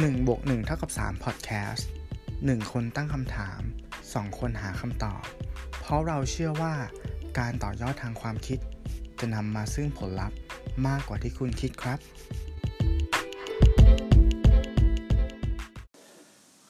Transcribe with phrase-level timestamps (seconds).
[0.00, 1.82] 1บวก1เท่ากับ3 Podcast
[2.26, 3.60] 1 คนตั้งคำถาม
[4.00, 5.24] 2 คนหาคำตอบ
[5.80, 6.74] เพราะเราเชื่อว่า
[7.38, 8.58] การต่อยอดทางความคิด
[9.20, 10.38] จะนำมาซึ่งผลลัพธ์
[10.86, 11.98] มากกว่าที่คุณคิดครับ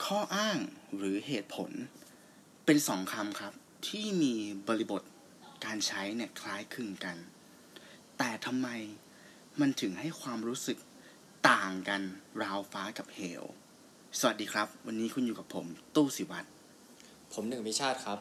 [0.05, 0.59] ข้ออ้าง
[0.97, 1.71] หรือเหตุผล
[2.65, 3.53] เป็นสองคำครับ
[3.89, 4.35] ที่มี
[4.69, 5.03] บริบท
[5.65, 7.17] การใช้เนี่ยคล้ายคลึงกัน
[8.19, 8.69] แต่ทำไม
[9.61, 10.79] มันถึงให้ความรู้สึก
[11.49, 12.03] ต่างกัน
[12.43, 13.45] ราวฟ้ากับเหว
[14.19, 16.49] สวัสดีครับ วันนี้คุณอยู่กับผม ตู้สิวัตร
[17.33, 18.19] ผมหนึ่งพิชาติครับ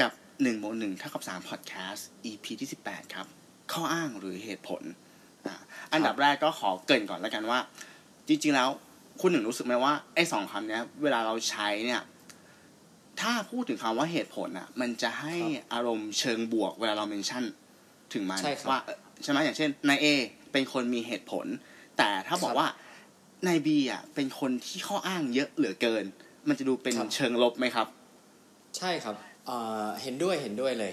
[0.00, 3.26] กับ1นึ่งโมหนึ่งเท่ากับ3 Podcast EP ที่ 18 ครับ
[3.72, 4.82] ข้ออ้างหรือเหตุผล
[5.46, 5.54] อะ
[5.92, 7.58] อันดับแรกก็ขอเกรินก่อนแล้วกันว่า
[8.28, 8.68] จริงๆแล้ว
[9.20, 12.02] คุณหนึ่งรู้สึกไหมว่าไอ้สองคำเนี้ย เวลาเราใช้เนี่ย
[13.20, 17.44] ถ้าพูดถึงคำว่าเหตุผลอะ มันจะให้ครับอารมณ์เชิงบวกเวลาเราเมนชั่น
[18.12, 20.06] ถึงมันใช่ครับ ว่าเอ่อใช่ไหมอย่างเช่นนายเอ
[20.52, 21.46] เป็นคนมีเหตุผล
[21.98, 22.66] แต่ถ้าบอกครับว่า
[23.46, 26.04] นายบีอะเป็นคนที่ข้ออ้างเยอะเหลือเกิน
[26.48, 27.88] มันจะดูเป็นครับเชิงลบไหมครับ
[28.78, 30.92] ใช่ครับเอ่อเห็นด้วยเห็นด้วยเลย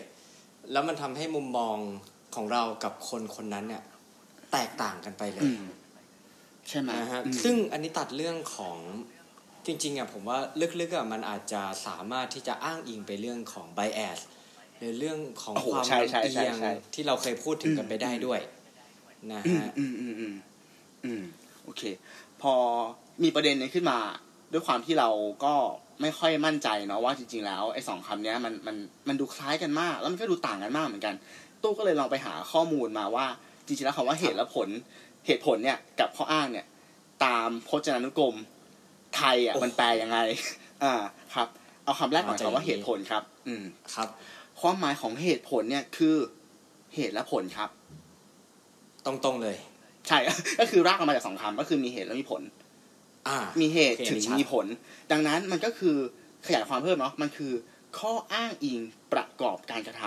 [0.72, 1.78] แล้วมันทำให้มุมมอง
[2.36, 3.84] ของเรากับคนคนนั้นเนี่ย
[4.52, 5.62] แตกต่างกันไปเลอืยม
[6.70, 8.78] ใช่ไหมนะฮะอืมซึ่งอันนี้ตัดเรื่องของ
[9.66, 10.38] จริงๆอะผมว่า
[10.82, 14.20] ลึกๆอะมันอาจจะสามารถที่จะอ้างอิงไปเรื่องของ bias
[14.78, 18.40] หรือเรื่องของโอ้โหความใช่ใช่ลำเอีใช่ยงใช่ที่เราเคยพูดถึงกันไปได้ด้วย
[19.34, 19.66] นะอืมฮะ
[21.06, 21.26] อืมอืมอืมอืม
[21.64, 21.82] โอเค
[22.42, 22.54] พอ
[23.24, 24.00] มีประเด็นนี้ขึ้นมา
[24.52, 25.10] ด้วยความที่เรา
[25.46, 25.54] ก็
[26.02, 28.76] ไม่ค่อยมั่นใจเนาะว่าจริงๆแล้วไอ้สองคำเนี้ยมันมัน
[29.08, 31.16] มันดูคล้ายกันมาก แล้วมันก็ดูต่างกันมากเหมือนกัน
[31.62, 33.26] ตู้ก็เลยลองไปหาข้อมูลมาว่า
[33.66, 34.70] จริงๆแล้วคำว่าเหตุและผล
[35.26, 36.66] เหตุผลเนี่ยกับข้ออ้างเนี่ย
[37.26, 38.36] ตามพจนานุกรม
[39.16, 40.18] ไทยอะโอ้มันแปลยังไง
[40.84, 40.94] อ่า
[41.36, 41.48] ครับ
[41.84, 43.64] เอาคำแรกก่อนเอาใจคำว่าดีเหตุผลครับ อืม
[43.96, 44.08] ครับ
[44.62, 46.16] ความหมายของเหตุผลเนี่ยคือ
[46.96, 47.70] เหตุและผลครับ
[49.06, 49.58] ตรงๆเลย
[50.08, 50.18] ใช่
[50.60, 52.42] ก็คือรากออกมาจากสองคำก็คือมีเหตุและมีผล
[53.28, 54.66] อ่ามีเหตุโอเคถึงอันนี้ชัดมีผล
[55.12, 55.98] ดังนั้นมันก็คือ
[56.46, 57.54] ขยายความเพิ่มเนาะมันคือ
[58.00, 58.80] ข้ออ้างอิง
[59.14, 60.04] ประกอบการกระท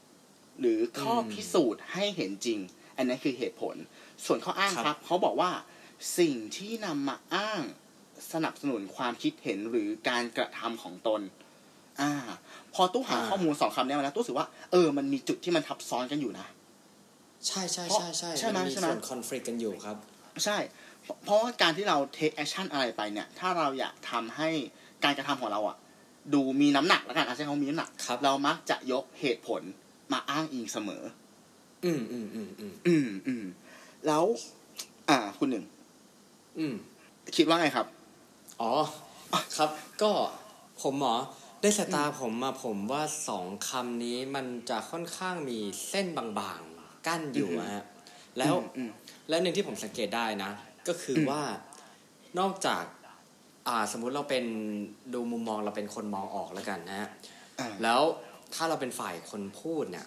[0.00, 2.58] ำหรือข้ออมพิสูจน์ให้เห็นจริง
[2.96, 3.76] อันนั้นคือเหตุผล
[4.26, 5.50] ส่วนข้ออ้างครับครับเขาบอกว่า
[6.18, 7.62] สิ่งที่นำมาอ้าง
[8.32, 11.20] สนับสนุนความคิดเห็นหรือการกระทำของตน
[12.00, 12.12] อ่า
[12.74, 16.46] พอตู้หาข้อมูลสองคำเนี้มาแล้วตู้รู้สึกว่าเออมันมีจุดที่มันทับซ้อนกันอยู่นะ
[17.46, 19.96] ใช่ใช่เพราะใช่ใช่ใช่ไหมนมีใช่ไหมส่วนคอนฟ lict กันอยู่ครับ
[20.44, 20.56] ใช่
[21.02, 24.48] เพราะเพราะว่าการที่เรา take action อะไรไปเนี่ย ถ้าเราอยากทำให้
[25.04, 25.76] การกระทำของเราอะ
[26.34, 29.62] ดูมีน้ำหนักแล้วกันอาจจะเขามีน้ำหนักครับเรามักจะยกเหตุผล
[30.12, 31.02] มาอ้างอิงเสมอ
[31.84, 33.44] อืมอืมอืมอืมอืมอืม
[34.06, 34.24] แล้ว
[35.08, 35.64] อ่า คุณหนึ่ง
[36.58, 36.74] อืม
[37.36, 37.86] คิดว่าไงครับ
[38.60, 38.72] อ๋อ
[39.56, 39.70] ครับ
[40.02, 40.10] ก็
[40.82, 41.14] ผมหมอ
[41.60, 47.84] ได้สายตาผมมาผมว่าสองคำนี้มันจะค่อนข้างมีเส้นบางๆ กั้นอยู่อือฮึอะฮะ
[48.38, 48.90] แล้วอืม
[49.28, 50.50] และหนึ่งที่ผมสังเกตได้นะ
[50.88, 51.42] ก็คืออมว่า
[52.38, 52.84] นอกจาก
[53.68, 54.44] อ่าสมมุติเราเป็น
[55.14, 57.08] ดูมุมมองเราเป็นคนมองออกแล้วกันนะฮะ
[57.60, 58.00] อ่าแล้ว
[58.54, 60.06] ถ้าเราเป็นฝ่ายคนพูดเนี่ย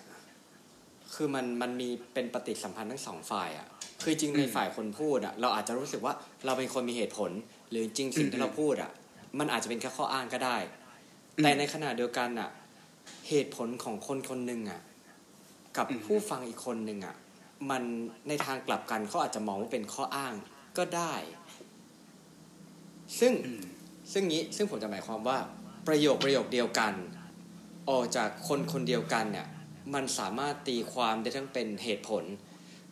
[1.13, 3.67] คือมันมันมีเป็นปฏิสัมพันธ์ทั้งสองฝ่ายอะ่ะ
[4.03, 6.13] คือจริงในฝ่ายคนพูดอะ่ะ เราอาจจะรู้สึกว่า
[6.45, 7.31] เราเป็นคนมีเหตุผล
[7.69, 8.91] หรือจริงสิ่งที่เราพูดอะ่ะ
[9.39, 10.57] มันอาจจะเป็นแค่ข้ออ้างก็ได้
[11.43, 12.49] แต่ในขณะเดียวกันอะ
[13.29, 14.81] เหตุผลของคนคนหนึ่งอะ
[15.77, 17.15] กับผู้ฟังอีกคนหนึ่งอะ
[17.69, 17.83] มัน
[18.27, 20.33] ในทางกลับกันเขาอาจจะมองว่าเป็นข้ออ้าง
[20.77, 21.13] ก็ได้
[23.19, 23.63] ซึ่งอืม
[24.11, 25.37] ซึ่งนี้ซึ่งผมจะหมายความว่า
[25.87, 26.93] ประโยคประโยคเดียวกัน
[27.89, 29.47] ออกจากคนคนเดียวกันเนี่ย
[29.93, 32.23] มันสามารถตีความได้ทั้งเป็นเหตุผล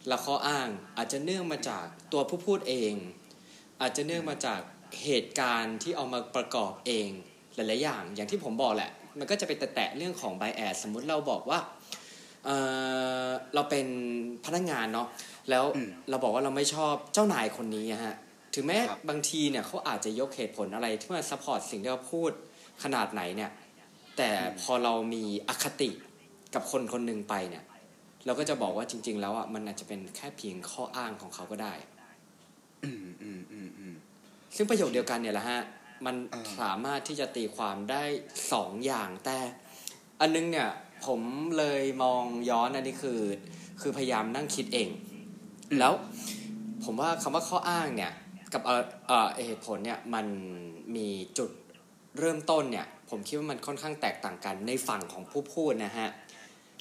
[0.08, 0.68] และข้ออ้าง
[0.98, 2.94] อาจจะเนื่องมาจากตัวผู้พูดเอง
[3.82, 4.60] อาจจะเนื่องมาจาก
[5.04, 7.10] เหตุการณ์ที่เอามาประกอบเอง
[7.56, 11.60] หลายๆอย่างอย่างที่ผมบอกแหละ มันก็จะไปแตะๆเรื่องของ bias สมมุติเราบอกว่า
[12.46, 12.58] เอ่
[13.26, 13.88] อเราเป็น
[14.46, 15.08] พนักงานเนาะ
[15.50, 18.16] แล้วอืมเราบอกว่าเราไม่ชอบเจ้านายคนนี้อะฮะ
[18.56, 22.32] ถึงแม้ครับบางทีเนี่ยเขาอาจจะยกเหตุผลอะไรที่มา support สิ่งที่เราพูด
[22.84, 23.52] ขนาดไหนเนี่ย
[24.18, 24.30] แต่
[24.62, 25.90] พอเรามีอคติ
[26.54, 27.64] กับคนคนหนึ่งไปเนี่ย
[28.26, 31.74] เราก็จะบอกว่าจริง ๆ แล้วอะมันอาจจะเป็นแค่เพียงข้ออ้างของเขาก็ได้
[32.84, 33.96] อืมอืมอืมอืม
[34.56, 35.62] ซึ่งประโยคเดียวกันเนี่ยแหละฮะ
[36.06, 38.04] มันอ่าสามารถที่จะตีความได้
[38.52, 39.38] สองอย่างแต่
[40.20, 40.70] อันนึงเนี่ย
[41.06, 41.22] ผม
[41.58, 43.20] เลยมองย้อนอันนี้คือ
[43.82, 44.90] คือพยายามนั่งคิดเอง
[45.80, 45.94] แล้ว
[46.84, 48.12] ผมว่าคำว่าข้ออ้างเนี่ย
[48.54, 50.26] กับเอ่อเอ่อเหตุผลเนี่ยมัน
[50.96, 51.08] มี
[51.38, 51.52] จุด
[52.20, 56.10] เริ่มต้นเนี่ย ผมคิดว่ามันค่อนข้างแตกต่างกันในฝั่งของผู้พูดนะฮะ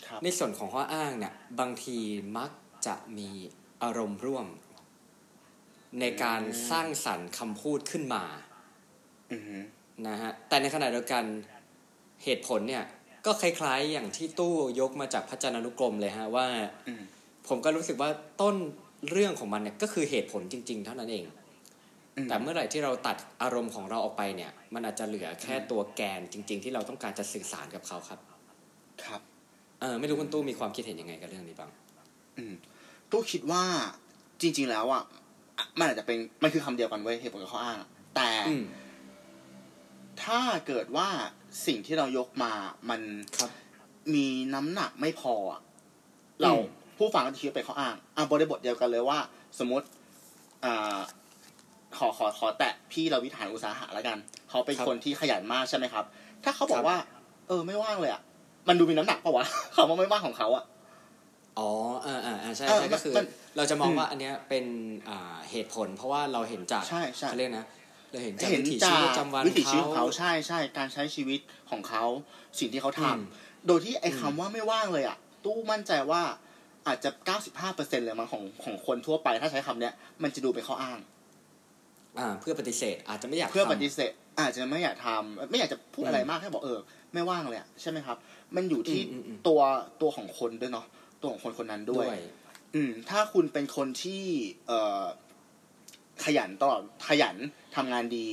[0.06, 1.98] ครับในส่วนของข้ออ้างเนี่ย บางที
[2.38, 2.50] มัก
[2.86, 3.28] จะมี
[3.82, 4.46] อารมณ์ร่วม
[6.00, 8.24] ในการสร้างสรรค์คำพูดขึ้นมา
[9.32, 9.62] อืม
[10.06, 11.24] นะฮะแต่ในขณะเดียวกัน
[12.24, 12.84] เหตุผลเนี่ย
[13.26, 16.46] ก็คล้ายๆ อย่างที่ตู้ยกมาจากพจนานุกรมเลยฮะว่า
[16.88, 17.02] อืม
[17.48, 18.10] ผมก็รู้สึกว่า
[18.40, 18.56] ต้น
[19.10, 21.24] เรื่องของมันเนี่ยก็คือเหตุผลจริง ๆ เท่านั้นเอง
[22.16, 28.20] อืมแต่เมื่อไหร่ที่เราตัดอารมณ์ของเราออกไปเนี่ย มันอาจจะเหลือแค่ตัวแกนจริง ๆ ที่เราต้องการจะสื่อสารกับเขาครับ
[29.04, 29.20] ครับ
[29.80, 31.70] เออไม่รู้คุณตู้มีความคิดเห็นยังไงกับเรื่องนี้บ้าง
[32.38, 32.54] อืม
[33.10, 33.64] ตู้คิดว่า
[34.42, 35.02] จริง ๆ แล้วอะ
[35.58, 38.64] อะมันอาจจะเป็นมันคือคำเดียวกันเว้ยเหตุผลกับข้ออ้างอะแต่อืม
[40.24, 41.08] ถ้าเกิดว่า
[41.66, 42.52] สิ่งที่เรายกมา
[42.90, 43.00] มัน
[43.38, 43.50] ครับ
[44.14, 45.60] มีน้ำหนักไม่พออะ
[46.42, 46.62] เราอืม
[46.98, 49.18] ผู้ฟังก็จะคิดว่าเป็นข้ออ้างอะบริบทเดียวกันเลยว่า
[49.58, 49.86] สมมติ
[50.64, 50.98] อ่า
[51.98, 54.18] ขอขอขอแตะพี่เราวิถานอุตสาหะแล้วกัน
[54.50, 56.04] เขาเป็นคนที่ขยันมากใช่ไหมครับ
[56.44, 56.96] ถ้าเขาบอกว่า
[57.48, 58.22] เออไม่ว่างเลยอะ
[58.68, 60.64] มันดูมีน้ำหนักปะวะคำว่าไม่ว่างของเขาอะ
[61.58, 61.68] อ๋อ
[62.06, 64.64] อ่าอ่าอ่าใช่เออใช่ก็คือมันเราจะมองอืมว่าอันเนี้ยเป็น
[65.08, 67.66] อ่าเหตุผล เพราะว่าเราเห็นจากใช่ใช่เขาเรียกนะ
[68.10, 71.40] เราเห็นจากเห็นวิถีชีจาวิตกประจำวันวิถีชีวิตของเขาเขาใช่ใช่การใช้ชีวิต
[71.70, 72.04] ของเขา
[72.58, 73.20] สิ่งที่เขาทำอืม
[73.66, 76.22] โดยที่ไอ้อืมคำว่าไม่ว่างเลยอะ ตู้มั่นใจว่า
[76.86, 80.98] อาจจะเก้าสิบห้าเปอร์เซ็นเลยมั้งของของคนทั่วไปถ้าใช้คำเนี้ยมันจะดูเป็นข้ออ้าง
[82.18, 86.78] อ่า เพื่อปฏิเสธ อาจจะไม่อยากเพื่อทำปฏิเสธ อาจจะไม่อยากทำไม่อยากจะพูดอืมอะไรมากแค่บอกเออ
[87.14, 88.16] ไม่ว่างเลยอะใช่ไหมครับ
[88.56, 89.60] มันอยู่ที่อืมอืมอืมตัว
[90.00, 90.86] ตัวของคนด้วยเนาะ
[91.20, 92.06] ตัวของคนคนนั้นด้วย
[92.74, 94.22] อืม ถ้าคุณเป็นคนที่
[94.66, 95.02] เอ่อ
[96.24, 97.36] ขยันตลอดขยัน
[97.76, 98.26] ทำงานดี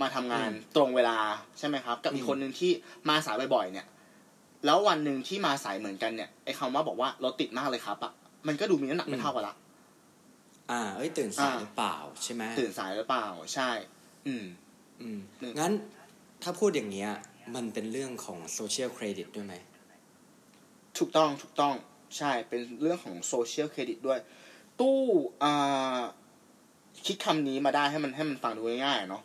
[0.00, 1.18] มาทำงานตรงเวลา
[1.58, 2.70] ใช่ไหมครับ กับอีกคนหนึ่งที่
[3.08, 3.86] มาสายบ่อยๆเนี่ย
[4.66, 8.12] แล้ววันหนึ่งที่มาสายเหมือนกันเนี่ยไอ้คำว่าบอกว่ารถติดมากเลยครับอะ
[8.46, 9.54] มันก็ดูมีน้ำหนักไม่เท่ากันละ
[10.70, 13.70] อ่า เอ้ยตื่นสายอ่าหรือเปล่าใช่ไหมตื่นสายหรือเปล่าใช่
[14.26, 14.44] อืม
[15.00, 15.72] อืมหนึ่งงั้น
[16.42, 17.10] ถ้าพูดอย่างเงี้ย
[17.54, 19.54] มันเป็นเรื่องของโซเชียลเครดิตด้วยไหม
[20.98, 21.74] ถูกต้องถูกต้อง
[22.16, 24.18] ใช่เป็นเรื่องของ social credit ด้วย
[24.80, 24.98] ตู้
[25.42, 25.98] อ่า
[27.06, 29.22] คิดคำนี้มาได้ให้มันให้มันฟังดูง่ายๆเนาะ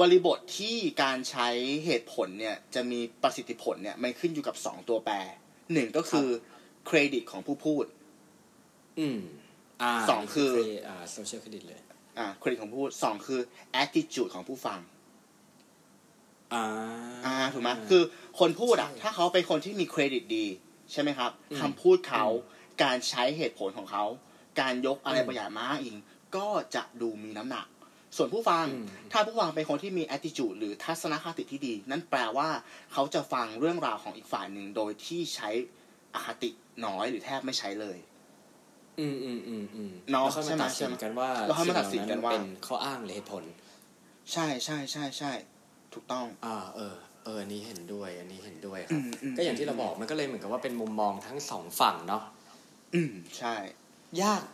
[0.00, 1.48] บริบทที่การใช้
[1.84, 5.14] เหตุผลเนี่ยจะมีประสิทธิผลเนี่ยมันขึ้นอยู่กับสองตัวแปร
[5.72, 6.28] หนึ่งก็คือ
[6.86, 7.84] เครดิตของผู้พูด
[8.98, 9.18] อืม
[9.82, 10.50] อ่าสองคือ
[10.88, 11.80] อ่า social credit เลย
[12.18, 13.40] อ่าเครดิตของผู้พูดสองคือ
[13.82, 14.78] attitude ของผู้ฟัง
[16.54, 16.64] อ่า
[17.26, 18.02] อ่าถูกไหมคือ
[18.38, 20.46] คนพูดอะใช่ถ้าเขาเป็นคนที่มีเครดิตดี
[20.92, 22.24] ใช่ไหมครับอืมคำพูดเขา
[22.82, 24.04] การใช้เหตุผลของเขา
[24.60, 25.96] การยกอะไรอืมบางอย่างมาอ้างอิง
[26.36, 27.66] ก็จะดูมีน้ำหนัก
[28.16, 32.48] ส่วนผู้ฟังอืมถ้าผู้ฟังเป็นคนที่มี attitude หรือทัศนคติที่ดี นั่นแปลว่า
[32.92, 35.50] เขาจะฟังเรื่องราวของอีกฝ่ายหนึ่งโดยที่ใช้
[36.14, 36.50] อคติ
[36.86, 37.98] น้อยหรือแทบไม่ใช้เลย
[39.00, 43.44] อืมอืมอืมอืมเนาะแล้วค่อยใช่มาไหมตัดสินกันว่าแล้วค่อยมาตัดสินกันว่าสิ่งเหล่เป็นข้ออ้างหรือเหตุผล
[44.32, 45.32] ใช่ใช่ใช่ใช่
[45.94, 46.94] ถูกต้อง อ่า เออ
[47.24, 52.22] เอออันนี้เห็นด้วย อันนี้เห็นด้วยคอืรับมอืมก็อย่างที่เราบอกมันก็เลยเหมือนกับว่าเป็นมุมมองทั้งสองฝั่งเนาะ
[52.94, 53.54] อืมใช่
[54.22, 54.44] ยาก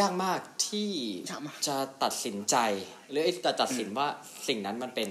[0.00, 0.90] ยากมากที่
[1.30, 2.56] ยากมากจะตัดสินใจ
[3.10, 4.06] หรือไอ้จะตัดสินว่า
[4.48, 5.10] สิ่งนั้นมันเป็น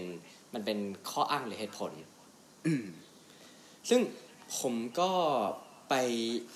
[0.54, 0.80] มันเป็น
[1.10, 1.92] ข้ออ้างหรือเหตุผล
[2.68, 2.86] อืม
[3.90, 4.02] ซึ่ง
[4.60, 5.12] ผมก็
[5.90, 5.94] ไป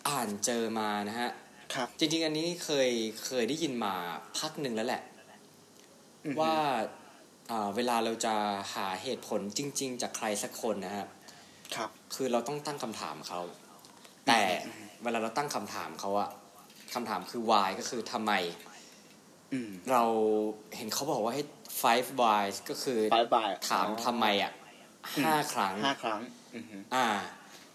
[0.10, 1.32] อ่านเจอมานะฮะ
[1.74, 2.90] ครับ จริง ๆ อันนี้เคย
[3.26, 3.94] เคยได้ยินมา
[4.38, 5.02] พักหนึ่งแล้วแหละ
[6.26, 6.56] อืมว่า
[7.52, 8.36] อ่าเวลาเราจะ
[8.74, 11.08] หาเหตุผลจริง ๆ จากใครสักคนนะฮะ
[11.76, 13.42] ครับ คือเราต้องตั้งคำถามเขา
[14.28, 14.40] แต่
[15.04, 16.30] เวลาเราตั้งคำถามเขาอะ
[16.94, 18.34] คำถามคือ why ก็คือทำไม
[19.54, 20.04] อืมเรา
[20.78, 21.44] เห็นเขาบอกว่าให้
[21.82, 24.52] five why ก็คือบายบายถามทำไมอะ
[25.26, 26.20] ห้าครั้งห้าครั้ง
[26.56, 27.08] อือฮึอ่า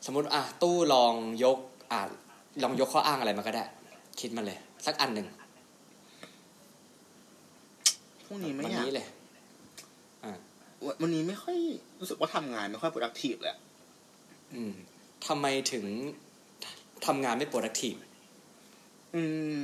[0.06, 1.14] สมมติอะตู้ลอง
[1.44, 1.58] ยก
[1.92, 2.00] อ่า
[2.62, 3.64] ลองยกข้ออ้างอะไรมาก็ได้
[4.20, 5.26] คิดมาเลย สักอันหนึ่ง
[8.26, 9.06] พรุ่งนี้ไม่วันอยากนี้เลย
[10.86, 11.56] วันวันนี้ไม่ค่อย
[12.00, 13.58] รู้สึกว่าทำงานไม่ค่อย productive เลยอะ
[14.54, 14.72] อืม
[15.26, 15.84] ทำไมถึง
[17.06, 17.98] ทำงานไม่ productive
[19.16, 19.22] อื
[19.54, 19.56] ม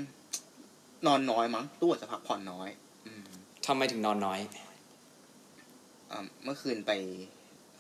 [1.07, 2.69] นอนน้อยมั้งตู้อาจจะพักผ่อนน้อย
[3.07, 3.23] อืม
[3.67, 4.41] ทำไมถึงนอนน้อย
[6.11, 6.93] อ่าเมื่อคืนไป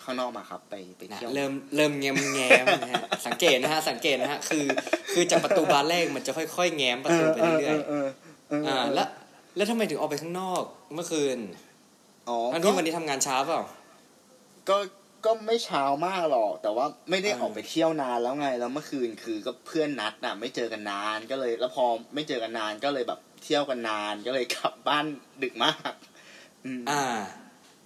[0.03, 4.67] ข้างนอกมาครับ ไปไปนะเที่ยวเริ่มเริ่มแง้มแง้มนะฮะสังเกตนะฮะสังเกตนะฮะคือ
[5.13, 8.07] คือจากประตูบานแรกมันจะค่อยๆ แง้มประตูไปเรื่อยเออ
[8.49, 9.09] เออๆอ่า แล้ว
[9.57, 10.63] แล้วทำไมถึงออกไปข้างนอก
[10.95, 11.39] เมื่อคืน
[12.29, 13.63] อ๋อทั้งก็ที่วันนี้ทำงานเช้าเปล่า
[14.69, 14.77] ก็
[15.25, 25.05] ก็ไม่เช้ามากหรอก แต่ว่าไม่ได้อ่าออกไปเที่ยวนานแล้วไง แล้วเมื่อคืนคือก็เพื่อนนัดน่ะ ไม่เจอกันนานก็เลย แล้วพอไม่เจอกันนานก็เลยแบบเที่ยวกันนานก็เลยกลับบ้าน
[25.43, 25.93] ดึกมาก
[26.65, 27.03] อืมอ่า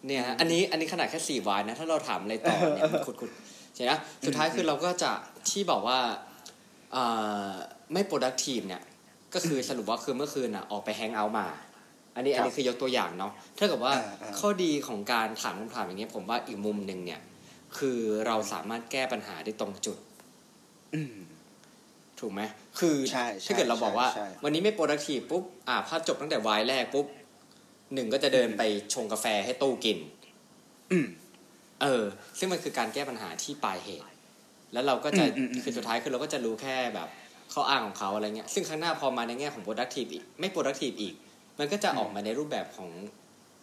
[0.07, 3.31] เนี่ยฮะอันนี้อันนี้ขนาดแค่สี่วายนะ ถ้าเราถามอะไรต่อเนี่ยมันขุดขุด
[3.75, 3.93] ใช่ไหม
[4.27, 5.13] สุดท้ายคือเราก็จะ
[5.51, 5.99] ที่บอกว่า
[6.97, 7.51] อ่า
[7.93, 8.83] ไม่ productive เนี่ย
[9.35, 11.47] ก็คือสรุปว่าคือเมื่อคืนอะออกไปแฮงเอาท์มา
[12.17, 17.21] อันนี้อันนี้คือยกตัวอย่างเนาะถ้าเกิดว่าอ่าอ่าข้อดีของการถามคำถามอย่างเงี้ย ผมว่าอีกมุมหนึ่งเนี่ย
[17.79, 19.99] คือเราสามารถแก้ปัญหาได้ตรงจุด
[20.95, 21.15] อืม
[22.21, 22.41] ถูกไหม
[22.79, 27.07] คือใช่ใช่ถ้าเกิดเราบอกว่าใช่ใช่วันนี้ไม่ productive ปุ๊บอ่าพอจบตั้งแต่วายแรกปุ๊บ
[27.95, 28.63] หนึ่งก็จะเดินไป
[28.95, 29.99] ชงกาแฟให้ตู้กิน
[30.93, 31.07] อืม
[31.83, 32.05] เออ
[32.39, 34.05] ซึ่งมันคือการแก้ปัญหาที่ปลายเหตุ
[34.73, 37.09] แล้วเราก็จะอืมอืมอืมคือสุดท้ายคือเราก็จะรู้แค่แบบ
[37.53, 41.15] ข้ออ้างของเขาอะไรเงี้ย ซึ่งข้างหน้าพอมาในแง่ของ productive อีกไม่ productive อีก
[41.59, 42.91] มันก็จะออกมาในรูปแบบของ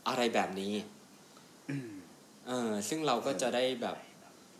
[0.07, 0.73] อะไรแบบนี้
[1.69, 1.89] อืม
[2.47, 3.97] เออซึ่งเราก็จะได้แบบ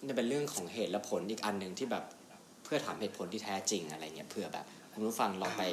[0.05, 2.03] นี่เป็นเรื่องของเหตุและผลอีกอันหนึ่งที่แบบ
[2.63, 5.63] เพื่อถามเหตุผลที่แท้จริงอะไรเงี้ยเพื่อแบบคุณผู้ฟังลองไป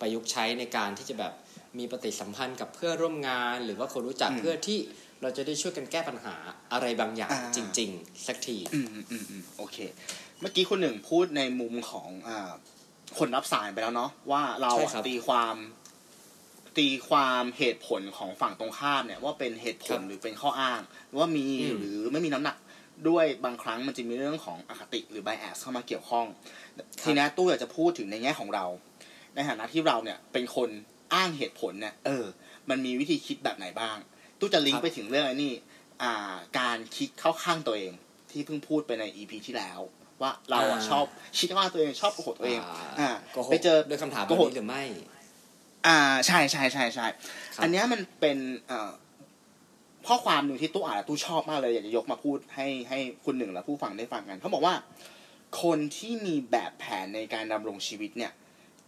[0.00, 1.32] ประยุกต์ใช้ในการที่จะแบบ
[1.78, 4.78] มีปฏิสัมพันธ์กับเพื่อนร่วมงาน หรือว่าคนรู้จักอืมเพื่อที่
[5.22, 6.34] เราจะได้ช่วยกันแก้ปัญหา
[6.72, 9.76] อะไรบางอย่างอ่าจริง ๆ สักทีอืมอืมอืมอืมโอเค
[10.40, 12.50] เมื่อกี้คุณหนึ่งพูดในมุมของอ่า
[13.18, 15.56] คนรับสารไปแล้วเนาะว่าเราใช่อะครับตีความ
[16.78, 20.80] ตีความเหตุผลของฝั่งตรงข้ามเนี่ย ว่าเป็นเหตุผลครับหรือเป็นข้ออ้าง
[21.18, 22.56] ว่ามีอืมหรือไม่มีน้ำหนัก
[23.08, 26.26] ด้วยบางครั้งมันจะมีเรื่องของอคติหรือ bias เข้ามาเกี่ยวข้อง
[27.02, 28.64] ทีนี้ตู้อยากจะพูดถึงในแง่ของเรา
[29.34, 30.68] ในฐานะที่เราเนี่ยเป็นคน
[31.14, 32.24] อ้างเหตุผลเนี่ยเออ
[32.70, 33.96] มันมีวิธีคิดแบบไหนบ้าง
[34.38, 35.52] ตู้จะลิงครัก์บไปถึงเรื่องไอ้นี่
[36.02, 37.92] อ่าการคิดเข้าข้างตัวเอง
[38.30, 39.80] ที่เพิ่งพูดไปใน EP ที่แล้ว
[40.22, 41.04] ว่าเราอะชอบ
[41.38, 42.60] คิดว่าตัวเองชอบโกหกตัวเอง
[43.00, 44.84] อ่าโกหกไปเจอด้วยคำถามแบโกบหกนี้หรือไม่
[45.86, 47.06] อ่าใช่ใช่ใช่ใช่
[47.54, 48.38] ครับอันเนี้ยมันเป็น
[48.68, 48.90] เอ่อ
[50.06, 54.74] ข้อความหนึ่งที่ตู้อ่านแล้วตู้ชอบมากเลย อยากจะยกมาพูดให้ให้คุณหนึ่งและผู้ฟังได้ฟังกัน เขาบอกว่า
[55.62, 58.32] คนที่มีแบบแผนในการดำรงชีวิตเนี่ย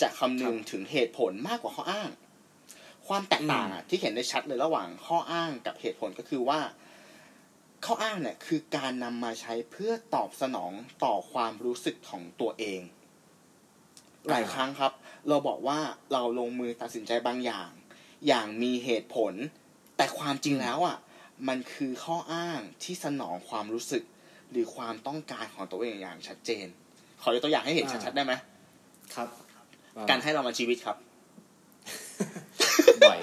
[0.01, 2.11] จะคำนึงถึงเหตุผลมากกว่าข้ออ้าง
[3.07, 6.61] ความแตกต่างอะที่เห็นได้ชัดเลยระหว่างข้ออ้างกับเหตุผลก็คือว่า
[7.85, 10.73] ข้ออ้างเนี่ยคือการนำมาใช้เพื่อตอบสนอง
[11.05, 12.81] ต่อความรู้สึกของตัวเอง
[14.31, 14.93] หลายครั้งครับ
[15.29, 15.79] เราบอกว่า
[16.13, 17.71] เราลงมือตัดสินใจบางอย่าง
[18.29, 19.33] อย่างมีเหตุผล
[19.97, 20.97] แต่ความจริงแล้วอะ
[21.49, 24.03] มันคือข้ออ้างที่สนองความรู้สึก
[24.51, 26.67] หรือความต้องการของตัวเองอย่างชัดเจน
[27.23, 28.33] ขอยกตัวอย่างให้เห็นอ่าชัดๆได้ไหม
[29.15, 29.29] ครับ
[29.97, 30.97] ว่การให้เรามาชีวิตครับ
[33.03, 33.19] บ่อย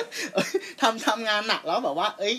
[0.81, 2.35] ทำทำงานหนักแล้วแบบว่า เอ้ย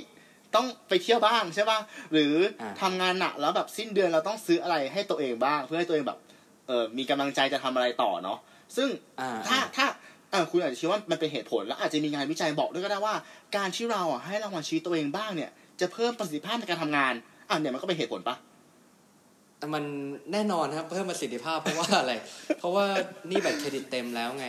[0.54, 1.78] ต้องไปเที่ยวบ้างใช่ป่ะ
[2.12, 6.18] หรืออาทำงานหนักแล้วแบบสิ้นเดือนเราต้องซื้ออะไรให้ตัวเองบ้าง เพื่อให้ตัวเองแบบ
[6.66, 8.38] เออมีกำลังใจจะทำอะไรต่อเนาะ
[8.76, 8.88] ซึ่ง
[9.20, 9.86] อ่าถ้าอ่าถ้า
[10.30, 13.14] เออคุณอาจจะคิดว่ามันเป็นเหตุผล แล้วอาจจะมีงานวิจัยบอกด้วยก็ได้ว่า
[13.56, 15.50] การที่เราอะให้รางวัลชีวิตตัวเองบ้างเนี่ย
[15.80, 17.12] จะเพิ่มประสิทธิภาพในการทำงาน
[17.48, 18.36] อะเนี่ยมันก็เป็นเหตุผลปะ
[19.74, 19.84] มัน
[20.32, 22.12] แน่นอนครับเพิ่มประสิทธิภาพเพราะว่าอะไร
[22.58, 22.84] เพราะว่า
[23.30, 24.46] นี่บัตรเครดิตเต็มแล้วไง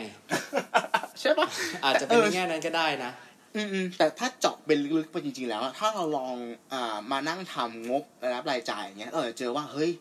[1.20, 1.48] ใช่ปะ
[1.84, 3.12] อาจจะเป็นในแง่นั้นก็ได้นะ
[3.56, 6.36] อืมอืมแต่ถ้าเจาะเป็นลึกๆไปจริงๆแล้วอะถ้าเราลอง
[6.74, 9.92] อ่ามานั่งทำงบรายรับรายจ่ายอย่างเงี้ยเราจะเจอว่าเฮ้ย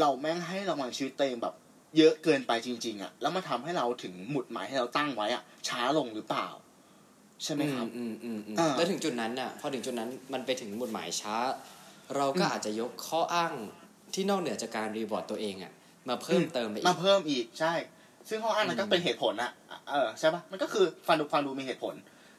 [0.00, 1.54] เราแม่งให้รางวัลชีวิตตัวเองแบบ
[1.96, 6.48] เยอะเกินไปจริง ๆอะแล้วมาทำให้เราถึงหมุดหมายที่เราตั้งไว้อะช้าลงหรือเปล่า
[7.44, 11.36] ใช่ไหมครับอืมอืมอืมอ่าแล้วถึงจุดนั้นน่ะ พอถึงจุดนั้นมันไปถึงหมุดหมายช้า
[12.16, 13.52] เราก็อาจจะยกข้ออ้าง
[14.14, 15.72] ที่นอกเหนือจากการรีวอร์ดตัวเองอะ
[16.08, 17.72] มาเพิ่มเติมไปอีมากเพิ่มอีกใช่
[18.28, 19.50] ซึ่งข้ออ้างนั้นก็เป็นเหตุผลอะ
[19.90, 21.94] เออใช่ปะมันก็คือฟังดูฟังดูมีเหตุผล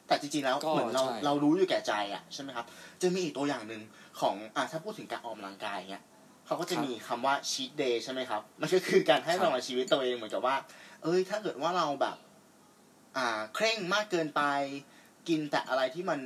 [0.06, 2.66] แต่จริงๆแล้วก็เหมือนเราใช่เรารู้อยู่แก่ใจอะใช่ไหมครับ
[3.02, 3.82] จะมีอีกตัวอย่างหนึ่ง
[4.20, 6.04] ของอ่าถ้าพูดถึงการออกกำลังกายเงี้ย
[6.46, 10.56] เขาก็จะมีคำว่า cheat day ใช่ไหมครับ มันก็คือการให้รางวัลชีวิตตัวเองเหมือนกับว่า
[11.02, 12.16] เอ้ย ถ้าเกิดว่าเราแบบ
[13.16, 14.42] อ่า เคร่งมากเกินไป
[15.28, 16.20] กินแต่อะไรที่มัน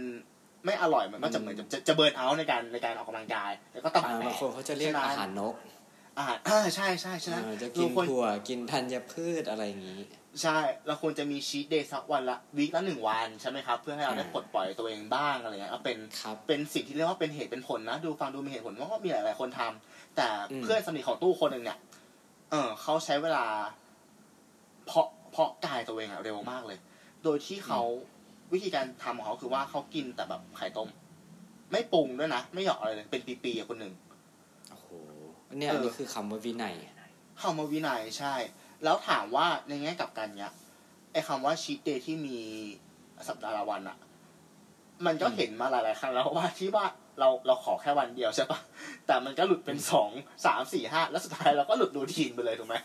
[0.65, 5.55] ไม่อร่อยมันก็จะเหมือนจะจะจะเบิร์นเอาท์ในการในการออกกำลังกาย แล้วก็ต้องอ่าบางคนเขาจะเรียกอาหารนก
[6.19, 10.01] อาหารอ่าใช่ใช่ใช่อ่าจะกินเราควรถั่วกินธัญพืชอะไรอย่างนี้
[10.43, 21.79] ใช่เราควรจะมีชีตเดย์สักวันละวีคละหนึ่งวันใช่ไหมครับ เพื่อให้เราได้อ่าปลดปล่อยตัวเองบ้างอะไรเงี้ยก็เป็นครับเป็นสิ่งที่เรียกว่าเป็นเหตุเป็นผลนะ ดูฟังดูมีเหตุผลเพราะว่ามีหลายๆคนทำแต่อืมเพื่อนสนิทของตู้คนหนึ่งเนี่ย
[22.51, 23.47] เออเขาใช้เวลา
[24.87, 26.79] เพาะเพาะกายตัวเองอะเร็วมากเลย
[27.25, 27.81] โดยที่เขา
[28.53, 30.89] วิธีการทำของเขาคือว่าเขากินแต่แบบไข่ต้ม
[31.73, 33.95] ไม่ปรุงด้วยนะไม่หยอกอะไรเลย เป็นปีๆอะคนหนึ่ง
[34.71, 34.89] โอ้โห
[35.59, 36.75] เนี่ยเอออัอันนี้คือคำว่าวินัย
[37.43, 38.35] คำว่าวินัยใช่
[38.85, 40.53] แล้วถามว่าในแง่กลับกันเนี้ย
[41.13, 42.39] ไอ้คำว่าชีตเดย์ที่มี
[43.29, 43.97] สัปดาห์ละวันอะ
[45.07, 46.85] มันก็อืมเห็นมาหลายๆครั้งแล้วว่าที่ว่า
[47.19, 48.59] เราเราขอแค่วันเดียวใช่ปะ
[49.07, 50.11] แต่มันก็หลุดเป็นสอง
[50.47, 52.77] สามสี่ห้าแล้วสุดท้ายเราก็หลุดรูทีนไปเลยถูกไหม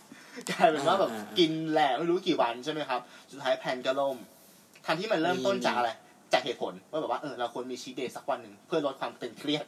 [0.50, 3.00] กลายเป็นว่าแบบกินแหละไม่รู้กี่วันใช่ไหมครับ
[3.32, 4.18] สุดท้ายแผนก็ล่ม
[4.86, 5.90] ทันที่มันเริ่มต้นจากอะไร
[6.34, 9.66] จากเหตุผลว่าแบบว่าเออเราควรมีชีตเดย์สักวันหนึ่งเพื่อลดความตึงเครียด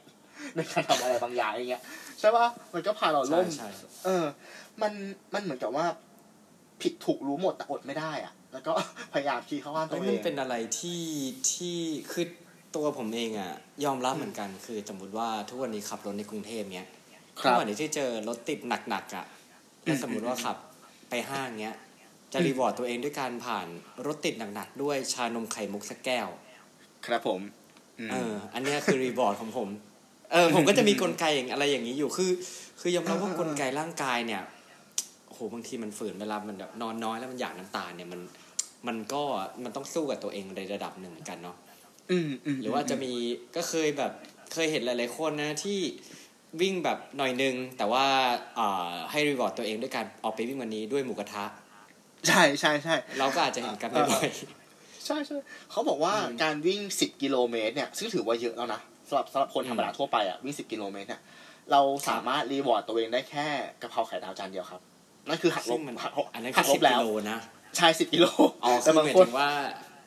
[0.56, 1.82] ในการทำอะไรบางอย่างอย่างเงี้ย
[2.20, 3.68] ใช่ปะมันก็พาเราใช่ล่มใช่
[4.04, 4.24] เออ
[4.82, 4.92] มัน
[5.34, 5.86] มันเหมือนกับว่า
[6.82, 8.72] ผิดถูกรู้หมดแต่อดไม่ได้อะแล้วก็
[9.12, 11.04] พยายามคีย์เข้าข้างตัเอ้วยเอมันงเป็นอะไรที่
[11.52, 11.78] ที่
[12.12, 12.26] คือ
[12.76, 13.52] ตัวผมเองอะ
[13.84, 16.88] ยอมรับเหมือนกันคือสมมติว่าทุกวันนี้ขับรถในกรุงเทพเนี้ย
[17.40, 19.26] คทุรักบวันนี้ที่เจอรถติดหนักๆอะ
[19.84, 20.56] แล้วสมมติว่าขับ
[21.10, 21.76] ไปห้างเนี้ย
[22.32, 23.66] จะ reward ตัวเองด้วยการผ่าน
[24.06, 26.28] รถติดหนักๆด้วยชานมไข่มุกสักแก้ว
[27.06, 27.40] ครับผม
[27.98, 29.68] อืมเออ อันเนี้ยคือ reward ของผม
[30.32, 32.30] เออผมก็จะมีกลไกอย่างอะไรอย่างนี้อยู่คือ
[32.80, 38.20] คือยอมรับว่ากลไกร่างกายเนี่ยโอ้โหบางทีมันฝืนเวลามันแบบนอนน้อยแล้วมันอยากน้ำตาลเนี่ยมัน
[38.86, 39.22] มันก็
[39.64, 41.56] มันต้องสู้กับตัวเองในระดับหนึ่งเหมือนกันเนาะ
[42.10, 43.12] อืมอืมหรือว่าจะมี
[43.56, 44.12] ก็เคยแบบ
[44.52, 45.78] เคยเห็นหลาย ๆ คนนะที่
[46.60, 48.04] วิ่งแบบหน่อยนึง แต่ว่า
[48.58, 51.44] อ่าให้รีวอร์ดตัวเองด้วยการออกไปวิ่งวันนี้ด้วยหมูกระทะ
[52.28, 54.22] ใช่ใช่ใช่เราก็อาจจะเห็นกันบ่อย
[55.06, 55.38] ใช่ใช่
[55.70, 61.22] เขาบอกว่าอืมการวิ่งสิบกิโลเมตรเนี่ยซึ่งถือว่าเยอะแล้วนะสำหรับสำหรับคนธรรมดาอืมทั่วไปอะวิ่งสิบกิโลเมตรเนี่ย
[61.72, 63.46] เราสามารถรีวอร์ดตัวเองได้แค่
[63.82, 64.80] กะเพราไข่ดาวจานเดียวครับ
[65.28, 67.38] นั่นคือหักลซึ่บงมันหักลบอันนั้นหัก็กลสิบบแล้กิวโลนะ
[67.76, 68.26] ใช่สิบกิโล
[68.64, 69.50] อ๋อคืแต่อหบางมายคนถึงว่า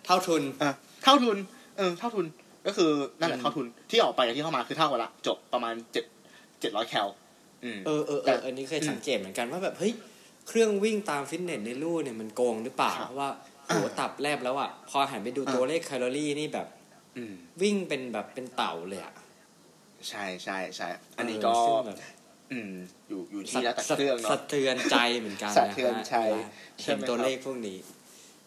[0.06, 0.72] เท่าทุนอะ
[1.04, 1.38] เท่าทุน
[1.78, 2.26] เออ เท่าทุน
[2.68, 6.06] ก็คือนั่นแหละอืมเท่าทุนที่ออกไปกับที่เข้ามาคือเท่ากันละจบประมาณเจ็ด
[6.60, 7.08] เจ็ดร้อยแคล
[7.64, 9.94] อืมเออเออเอแต่ออันนี้เคยสังเกตเหมือนกันว่าแบบเฮ้ย
[10.48, 13.30] เครื่องวิ่งตามฟิตเนสในลู่เนี่ยมันโกงหรือเปล่าครับเพราะว่า
[13.66, 16.68] โหตับแลบแล้วอะพอหันไปดูอะตัวเลขแคลอรี่นี่แบบ
[17.18, 19.14] อืมวิ่งเป็นแบบเป็นเต่าเลยอะ
[20.10, 20.88] ใช่ใช่ใช่
[21.18, 21.98] อันนี้เก็ซึ่งแบบ
[22.52, 22.74] อืม
[23.10, 27.78] อยู่อยู่ที่แล้วแต่เครื่องสะเนาะเทือนใจเหมือนกันสะนะเทือนใจฮะเวลาใช่เห็นไหมตัวครับเลขพวกนี้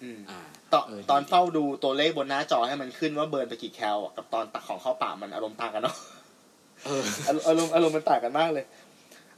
[0.02, 0.40] อืมอ่า
[0.72, 5.96] ตอนเออตอนดีเฝ้าดูตัวเลขบนหน้าจอให้มันขึ้นว่า burn ไปกี่แคลอะกับตอนตักของเข้าปากมันอารมณ์ต่างกันเนาะ
[6.86, 7.02] เออ
[7.48, 8.64] อารมณ์อารมณ์มันต่างกันมากเลย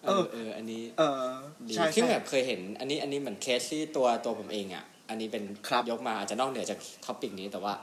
[0.07, 1.21] เออเออ อันนี้ เออ
[1.69, 7.75] ดีใช่ซึ่งใช่แบบเคยเห็น อันนี้อันนี้เหมือนเคสที่ตัวตัวผมเองอะ อันนี้เป็นครับยกมาอาจจะนอกเหนือจาก topic นี้แต่ว่า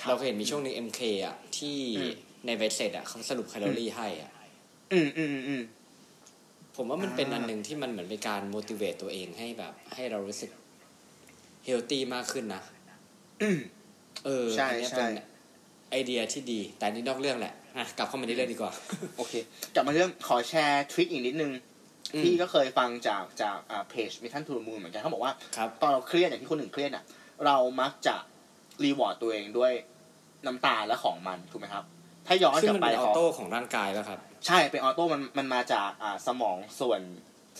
[0.00, 2.12] ครับเราเคยเห็นมีช่วงหนึ่ง MK อะที่อืม
[2.46, 4.30] ในเว็บไซต์อะเขาสรุปแคลอรี่ให้อะ
[4.92, 5.62] อืมอืมอืมอืม
[6.76, 10.50] ผมว่ามันเป็นอ่าอันหนึ่งที่มันเหมือนเป็นการ motivate ตัวเองให้แบบ ให้เรารู้สึก
[11.64, 12.62] healthy มากขึ้นนะ
[13.42, 13.58] อืม
[14.24, 15.10] เออใช่อันเนี้ยใช่เป็น
[15.90, 18.72] ไอเดียที่ดี แต่อันนี้นอกเรื่องแหละอะกลับเข้ามาในเรื่องดีกว่า
[19.16, 19.32] โอเค
[19.74, 21.52] กลับมาเรื่องขอแชร์ trick อีกนิดนึง
[22.14, 27.04] อืมที่ก็เคยฟังจากจากอ่าเพจ Mission to the Moon เหมือนกันเขาบอกว่าครับตอนเราเครียดอย่างที่คนหนึ่งเครียดอะ
[27.46, 28.16] เรามักจะ
[28.84, 29.72] reward ตัวเองด้วย
[30.46, 31.84] น้ำตาลและของมันถูกไหมครับ
[32.26, 37.00] ถ้าย้อนซึ่งกลับมันไปเป็นอข auto ของร่างกายแล้วครับ ใช่เป็น auto มันมันมาจากอ่าสมองส่วน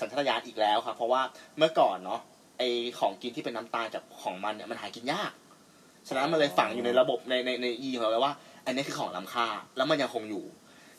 [0.01, 1.23] สัญชาตญาณอีกแล้วครับเพราะว่า
[1.59, 2.21] เมื่อก่อนเนาะ
[2.59, 2.63] ไอ
[2.99, 5.33] ของกินที่เป็นน้ำตาลกับของมันเนี่ยมันหากินยาก
[6.09, 8.35] ฉะนั้นมันเลยฝังอยู่ในระบบในในในยีนของเราเลยว่า
[8.67, 10.45] อันนี้คือของล้ำค่าแล้วมันยังคงอยู่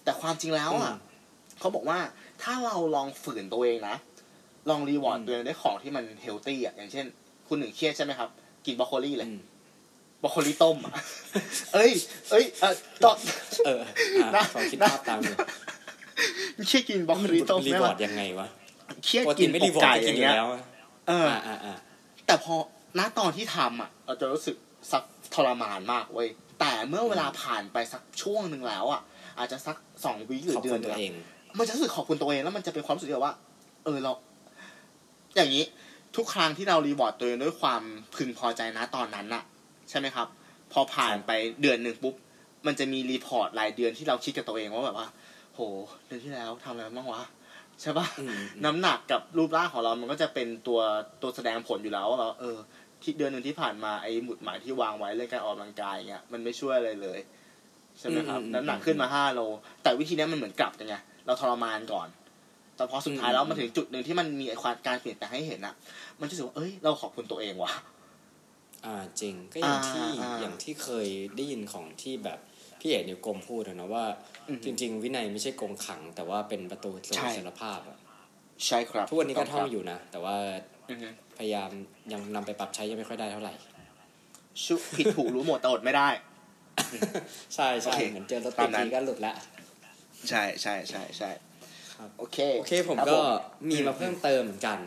[0.04, 0.98] แต่ความจริงแล้วอะอืม
[1.60, 2.00] เขาบอกว่า
[2.44, 3.96] ถ้าเราลองฝืนตัวเองนะ
[4.70, 7.06] ลอง reward อืมตัวเองด้วยของที่มัน healthy อะอย่างเช่น
[7.48, 8.30] คุณหนึ่งเครียดใช่ไหมครับ
[8.66, 9.42] กินบรอกโคลีเลยอืม
[10.24, 10.94] บรอกโคลีต้มอะ
[11.74, 11.92] เอ้ย
[12.30, 13.16] เอ้ยเออตอน
[13.66, 13.82] เออ
[14.22, 15.36] อะนะขอคิดนะภาพตามอยู่
[16.68, 18.48] เครียดกินบรอกโคลีต้มรีใช่บอไหมร์ดยังไงวะ
[19.06, 20.62] เครียดปกกิตินไม่อรีกบอร์ดไก่ก็อกินย่างอยู่เงี้ยแล้วอะ
[21.08, 21.76] เอออ่าอ่าอ่า
[22.26, 22.56] แต่พอ
[23.00, 24.56] ณตอนที่ทำอะ เราจะรู้สึก
[24.92, 29.02] สักทรมานมากเว้ยแต่เมื่อเวลาผ่านไปสักช่วงหนึ่งแล้วอะ
[29.38, 31.14] อาจจะสักสองวีคหรือขอบเดืคุอนณหนึ่ตัวงเออะง
[31.58, 33.34] มันจะรู้สึกขอบคุณตัวเองแล้วมันจะเป็นความรู้สึกเดียวว่า
[33.86, 34.12] เออเรา
[35.36, 35.64] อย่างนี้
[36.16, 37.82] ทุกครั้งที่เรารีวอร์ดตัวเองด้วยความ
[38.16, 39.44] พึงพอใจนะตอนนั้นน่ะ
[39.90, 40.28] ใช่ไหมครับ
[40.72, 42.16] พอผ่านไปเดือนหนึ่งปุ๊บ
[42.68, 45.08] มันจะมีรีพอร์ตรายเดือนที่เราคิดกับตัวเองว่าแบบว่า
[45.56, 45.62] โห
[46.08, 47.24] เดือนที่แล้วทำอะไรบ้างวะ
[47.82, 50.80] ใช่ปะอืมน้ำหนักกับรูปร่างของเรามันก็จะเป็นตัว
[51.22, 52.58] ตัวแสดงผลอยู่แล้วว่าเราเออ
[53.02, 57.20] ที่เดือนหนึ่งที่ผ่านมาไอ้หมุดหมายที่วางไว้เรื่องการออกกำลังกายเงี้ยมันไม่ช่วยอะไรเลย
[58.00, 59.42] ใช่ไหมครับ อืมอืมน้ำหนักขึ้นมาห้าโล
[59.84, 62.08] แต่วิธีเนี้ยมันเหมือนกลับกันไงเราทรมานก่อน
[62.76, 65.76] แต่พอสุดท้ายแล้วอืมมาถึงจุดหนึ่งที่มันมีไอ้ความการเปลี่ยนแปลงให้เห็นอะ
[66.20, 67.74] มันจะรู้สึกว่าเอ้ยเราขอบคุณตัวเองว่ะ
[68.86, 72.40] อ่าจริงก็อย่างที่อ่าอ่าอย่างที่เคยได้ยินของที่แบบ
[72.80, 74.35] พี่เอกนิวกรมพูดอะนะว่าอืม
[74.66, 77.98] จริง ๆ วินัยไม่ใช่กรงขัง แต่ว่าเป็นประตูสู่ใช่อิสรภาพอะ
[78.68, 80.36] ใช่ครับ ทุกวันนี้ก็ท่องอยู่นะ แต่ว่า
[80.90, 81.70] อือฮึพยายาม
[82.14, 83.54] ยังนำไปปรับใช้ยังไม่ค่อยได้เท่าไหร่
[84.66, 86.10] ชุผิดถูกรู้หมดแต่อดไม่ได้
[87.56, 89.34] ใช่ใช่โอเคเหมือนเจอรถติตาดมนั้นทีก็หลุดละ
[90.30, 91.30] ใช่ใช่ใช่ใช่
[91.94, 93.20] ครับโอเคโอเคผมรับก็
[93.70, 94.80] มีอืมมาเพิ่มเติมเหมือนกัน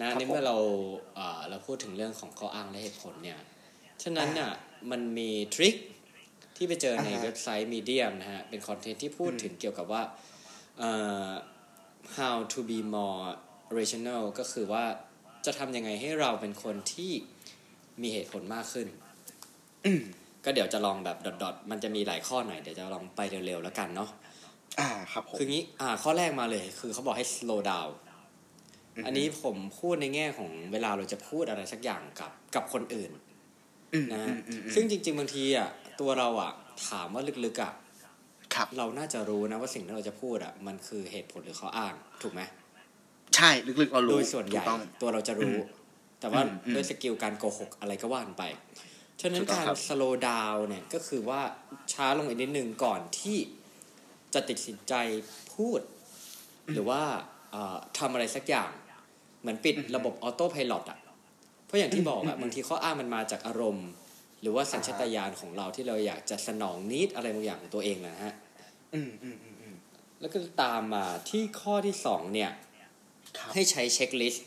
[0.00, 0.56] นะครับในเมื่อผมเรา
[1.16, 3.38] เอ่อเราพูดถึงเรื่องของข้ออ้างและเหตุผลเนี่ย
[4.02, 4.50] ฉะนั้นเนี่ย
[4.90, 5.74] มันมีทริค
[6.62, 10.02] ที่ไปเจอในอ่าฮะเว็บไซต์ Medium นะฮะ เป็นคอนเทนต์ที่พูดอืมถึงเกี่ยวกับว่า
[10.78, 10.90] เอ่
[11.26, 11.28] อ
[12.16, 13.24] how to be more
[13.78, 14.84] rational ก็คือว่า
[15.46, 17.12] จะทำยังไงให้เราเป็นคนที่
[18.02, 18.88] มีเหตุผลมากขึ้น
[19.84, 20.02] อืม
[20.44, 24.10] ก็เดี๋ยวจะลองแบบดอทๆมันจะมีหลายข้อหน่อยเดี๋ยวจะลองไปเร็วๆแล้วกันเนาะ
[24.80, 27.92] อ่าครับผมคืองี้อ่า ข้อแรกมาเลย คือเขาบอกให้ slow down
[28.96, 33.12] อือฮึอันนี้ผมพูดในแง่ของเวลาเราจะพูดอะไรสักอย่างกับกับคนอื่น
[33.94, 35.68] อืมนะอืมอืมอืมซึ่งจริง ๆ บางทีอะ
[36.00, 36.52] ตัวเราอะ
[36.88, 37.72] ถามว่าลึกๆอะ
[38.54, 42.42] ครับ เราน่าจะรู้นะว่าสิ่งที่เราจะพูดอะมันคือเหตุผลหรือข้ออ้างถูกไหม
[43.36, 45.56] ใช่ลึกๆเรารู้โดยส่วนใหญ่ถูกต้องตัวเราจะรู้
[46.20, 48.44] แต่ว่าอืมอืมด้วยสกิลการโกหกอะไรก็ว่านไป
[49.20, 51.40] ฉะนั้นถูกต้องการครับ slow down เนี่ยก็คือว่า
[51.92, 53.38] ช้าลงอีกนิดนึงก่อนที่
[54.34, 54.94] จะตัดสินใจ
[55.54, 55.80] พูด
[56.72, 57.02] หรือว่า
[57.50, 58.70] เอ่อทำอะไรสักอย่าง
[59.40, 60.98] เหมือนปิดระบบออโต้พ l o t อะ
[61.66, 63.88] เพราะอย่างที่บอกอะบางทีข้ออ้างมันมาจากอารมณ์
[64.40, 68.32] หรือว่าสัญชาตญาณของเราที่เราอยากจะสนองนิดอะไรบางอย่างของตัวเองนะฮะ
[68.94, 69.76] อืมอืมอืมอืม
[70.20, 72.50] แล้วก็ตามมาที่ข้อที่สองเนี่ย
[73.38, 74.44] ครับให้ใช้เช็คลิสต์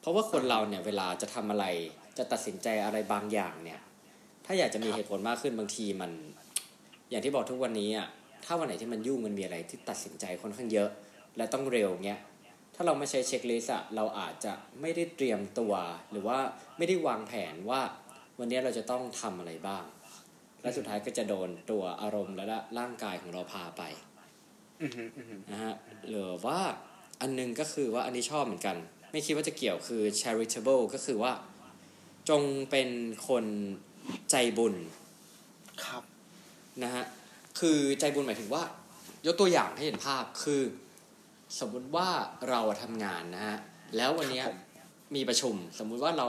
[0.00, 1.66] เพราะว่าคนเราเนี่ยเวลาจะทำอะไร
[2.18, 3.80] จะตัดสินใจอะไรบางอย่างเนี่ย
[4.46, 6.10] ถ้าอยากจะมีเหตุผลมากขึ้นบางทีมัน
[7.10, 8.08] อย่างที่บอกทุกวันนี้อะ
[8.44, 10.90] ถ้าวันไหนที่มันยุ่งมันมีอะไรที่ตัดสินใจค่อนข้างเยอะ
[11.36, 12.20] และต้องเร็วเงี้ย
[12.74, 15.74] ถ้าเราไม่ใช้เช็คลิสต์อะเราอาจจะไม่ได้เตรียมตัว
[16.10, 16.38] หรือว่า
[16.78, 17.80] ไม่ได้วางแผนว่า
[18.38, 19.84] วันนี้เราจะต้องทำอะไรบ้าง
[20.62, 22.44] และสุดท้ายก็จะโดนตัวอารมณ์และ
[22.78, 23.82] ร่างกายของเราพาไป
[24.82, 25.74] อือหืออือหือนะฮะ
[26.08, 26.60] หรือว่า
[27.20, 28.76] อันหนึงก็คือว่าอันนี้ชอบเหมือนกัน
[29.12, 31.32] ไม่คิดว่าจะเกี่ยวคือ charitable ก็คือว่า
[32.30, 32.88] จงเป็น
[33.28, 33.44] คน
[34.30, 34.74] ใจบุญ
[35.84, 36.02] ครับ
[36.82, 37.04] นะฮะ
[37.60, 38.62] คือใจบุญหมายถึงว่า
[39.26, 40.62] ยกตัวอย่างให้เห็นภาพคือ
[41.60, 42.08] สมมุติว่า
[42.48, 43.58] เราทำงานนะฮะ
[43.96, 44.58] แล้ววันเนี้ยครับผ
[45.10, 46.28] มมีประชุม สมมุติว่าเรา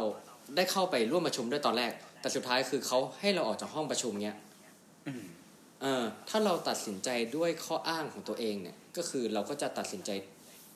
[0.55, 4.35] ได้เข้าไปร่วมประชุมด้วยตอนแรก แต่สุดท้ายคือเขาให้เราออกจากห้องประชุมเนี้ย
[5.07, 5.23] อืม
[5.81, 10.09] เออถ้าเราตัดสินใจด้วยข้ออ้างของตัวเองเนี่ย ก็คือเราก็จะตัดสินใจ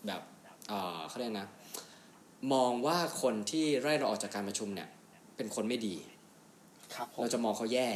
[0.07, 0.21] แบบ
[0.67, 1.47] เอ่อเขาเรียกนะ
[2.53, 4.89] มองว่าคนที่ไล่เราออกจากการประชุมเนี่ย
[5.35, 5.95] เป็นคนไม่ดี
[6.93, 7.89] ครับผมเราจะมองเขาแย่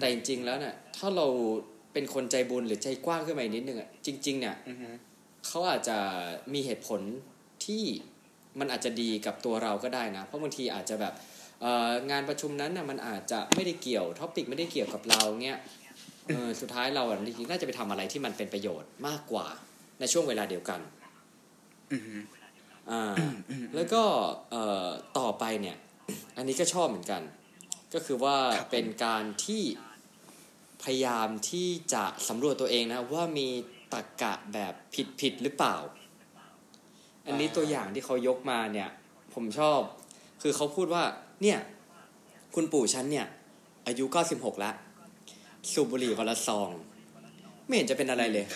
[0.00, 1.26] แต่จริง ๆ แล้วเนี่ยถ้าเรา
[1.92, 4.94] เป็นคนใจบุญหรือใจกว้างขึ้นมาอีกนิดนึงอะจริง ๆ เนี่ยอือหือ
[5.46, 5.98] เขาอาจจะ
[6.52, 7.00] มีเหตุผล
[7.66, 7.84] ที่
[8.60, 11.14] มันอาจจะดีกับตัวเราก็ได้นะ เพราะบางทีอาจจะแบบ
[11.60, 15.58] เอ่องานประชุมนั้นน่ะมันอาจจะไม่ได้เกี่ยวท็อปิกไม่ได้เกี่ยวกับเราเงี้ย
[16.28, 19.46] เออสุดท้ายเราอะจริงๆน่าจะไปทำอะไรที่มันเป็นประโยชน์มากกว่า
[20.00, 20.80] ในช่วงเวลาเดียวกัน
[21.92, 22.20] อือหือ
[22.90, 23.14] อ่า
[23.74, 24.02] แล้วก็
[24.50, 24.86] เอ่อ
[25.18, 25.76] ต่อไปเนี่ย
[26.36, 27.22] อันนี้ก็ชอบเหมือนกัน
[27.94, 28.36] ก็คือว่า
[28.70, 29.62] เป็นการที่
[30.82, 33.48] พยายามที่จะสำรวจตัวเองนะ ว่ามี
[33.92, 35.76] ตรรกะแบบผิดผิดๆหรือเปล่า
[37.26, 38.88] อันนี้ตัวอย่างที่เขายกมาเนี่ย
[39.34, 39.80] ผมชอบ
[40.42, 41.02] คือเขาพูดว่า
[41.42, 41.58] เนี่ย
[42.54, 43.26] คุณปู่ฉันเนี่ย
[43.86, 44.74] อายุ96แล้ว
[45.72, 46.70] สูบบุหรี่วันละซอง
[47.66, 48.46] ไม่เห็นจะเป็นอะไรเลย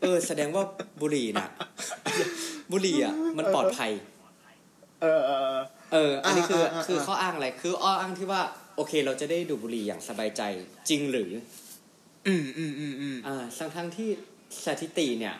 [0.00, 0.62] เออ แสดงว่า
[1.00, 1.48] บุหรี่น่ะ
[2.72, 3.92] บุหรี่อะ มันปลอดภัย
[5.02, 5.56] เออ เออ
[5.92, 8.42] เอออันนี้คืออ่าอ่าอ่าคือข้ออ้างอะไร คืออ้ออ้างที่ว่า
[8.76, 10.42] โอเค เราจะได้ดูดบุหรี่อย่างสบายใจ
[10.88, 11.30] จริงหรือ
[12.26, 14.08] อืมอืมอืมอืมอ่าทั้งทั้งที่
[14.64, 15.34] สถิติเนี่ย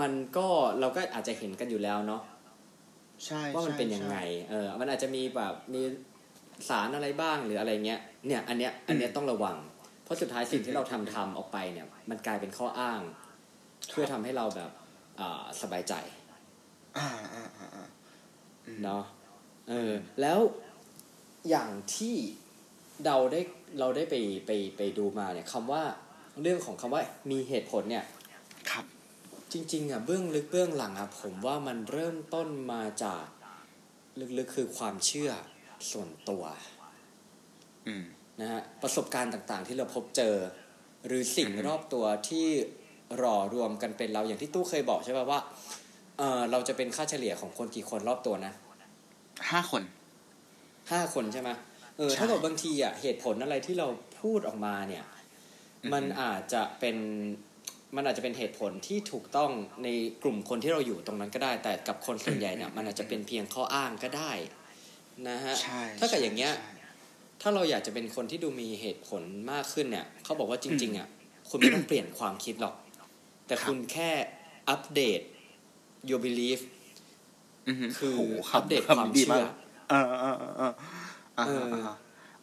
[0.00, 0.46] มันก็
[0.80, 2.22] เราก็อาจจะเห็นกันอยู่แล้วเนาะ
[3.26, 5.82] ใช่ว่ามันใช่เป็นยังไงใช่เออ มันอาจจะมีแบบมี
[6.68, 9.56] สารอะไรบ้างหรืออะไรเงี้ย เนี่ยอันเนี้ยอันเนี้ยต้องระวัง
[10.04, 13.00] เพราะสุดท้ายสิ่งที่เราทำทำออกไปเนี่ย มันกลายเป็นข้ออ้าง
[13.90, 14.70] เพื่อทำให้เราแบบ
[15.20, 15.94] อ่าสบายใจ
[16.98, 17.86] อ่าอ่าอ่าอ่า
[18.82, 19.02] เนาะ
[19.68, 20.38] เออ แล้ว
[21.50, 22.16] อย่างที่
[23.06, 23.40] เราได้
[23.78, 24.14] เราได้ไป
[24.46, 25.82] ไปไปดูมาเนี่ยคำว่า
[26.42, 28.04] เรื่องของคำว่ามีเหตุผลเนี่ย
[28.70, 28.84] ครับ
[29.52, 33.24] จริงๆอะเบื้องลึกเบื้องหลังอะผมว่ามันเริ่มต้นมาจาก
[34.38, 35.30] ลึกๆคือความเชื่อ
[35.90, 36.44] ส่วนตัว
[37.86, 38.04] อืม
[38.40, 40.34] นะฮะประสบการณ์ต่างๆ ที่เราพบเจอ
[41.06, 42.46] หรือสิ่งรอบตัวที่
[43.18, 45.40] หล่อรวมกันเป็นเราอย่างที่ตู้เคยบอกใช่ป่ะว่า
[46.18, 48.52] เออเราจะเป็นค่าเฉลี่ยของคนกี่คนรอบตัวนะ
[49.50, 49.82] ห้าคน
[50.90, 51.50] ห้าคนใช่ไหม
[51.96, 53.88] เออใช่ถ้าเกิดบางทีอะเหตุผลอะไรที่เรา
[54.20, 55.04] พูดออกมาเนี่ย
[55.92, 56.96] มันอาจจะเป็น
[57.96, 59.50] มันอาจจะเป็นเหตุผลที่ถูกต้อง
[59.84, 59.88] ใน
[60.22, 64.32] กลุ่มคนที่เราอยู่ตรงนั้นก็ได้ แต่กับคนส่วนใหญ่เนี่ยมันอาจจะเป็นเพียงข้ออ้างก็ได้
[65.28, 66.70] นะฮะใช่ถ้าเกิดอย่างเงี้ยใช่
[67.42, 69.22] ถ้าเราอยากจะเป็นคนที่ดูมีเหตุผล
[69.52, 71.08] มากขึ้นเนี่ยเขาบอกว่าจริง ๆ อะ
[71.50, 72.74] คุณไม่ต้องเปลี่ยนความคิดหรอก
[73.46, 74.10] แต่คุณแค่
[74.70, 75.20] update
[76.10, 76.60] your belief
[77.68, 78.20] อือหือคือโโห
[78.54, 79.50] อัปเดตคำความดีเชื่อก
[79.90, 80.72] เออเออเออเออ
[81.38, 81.94] อ่าเอออ่า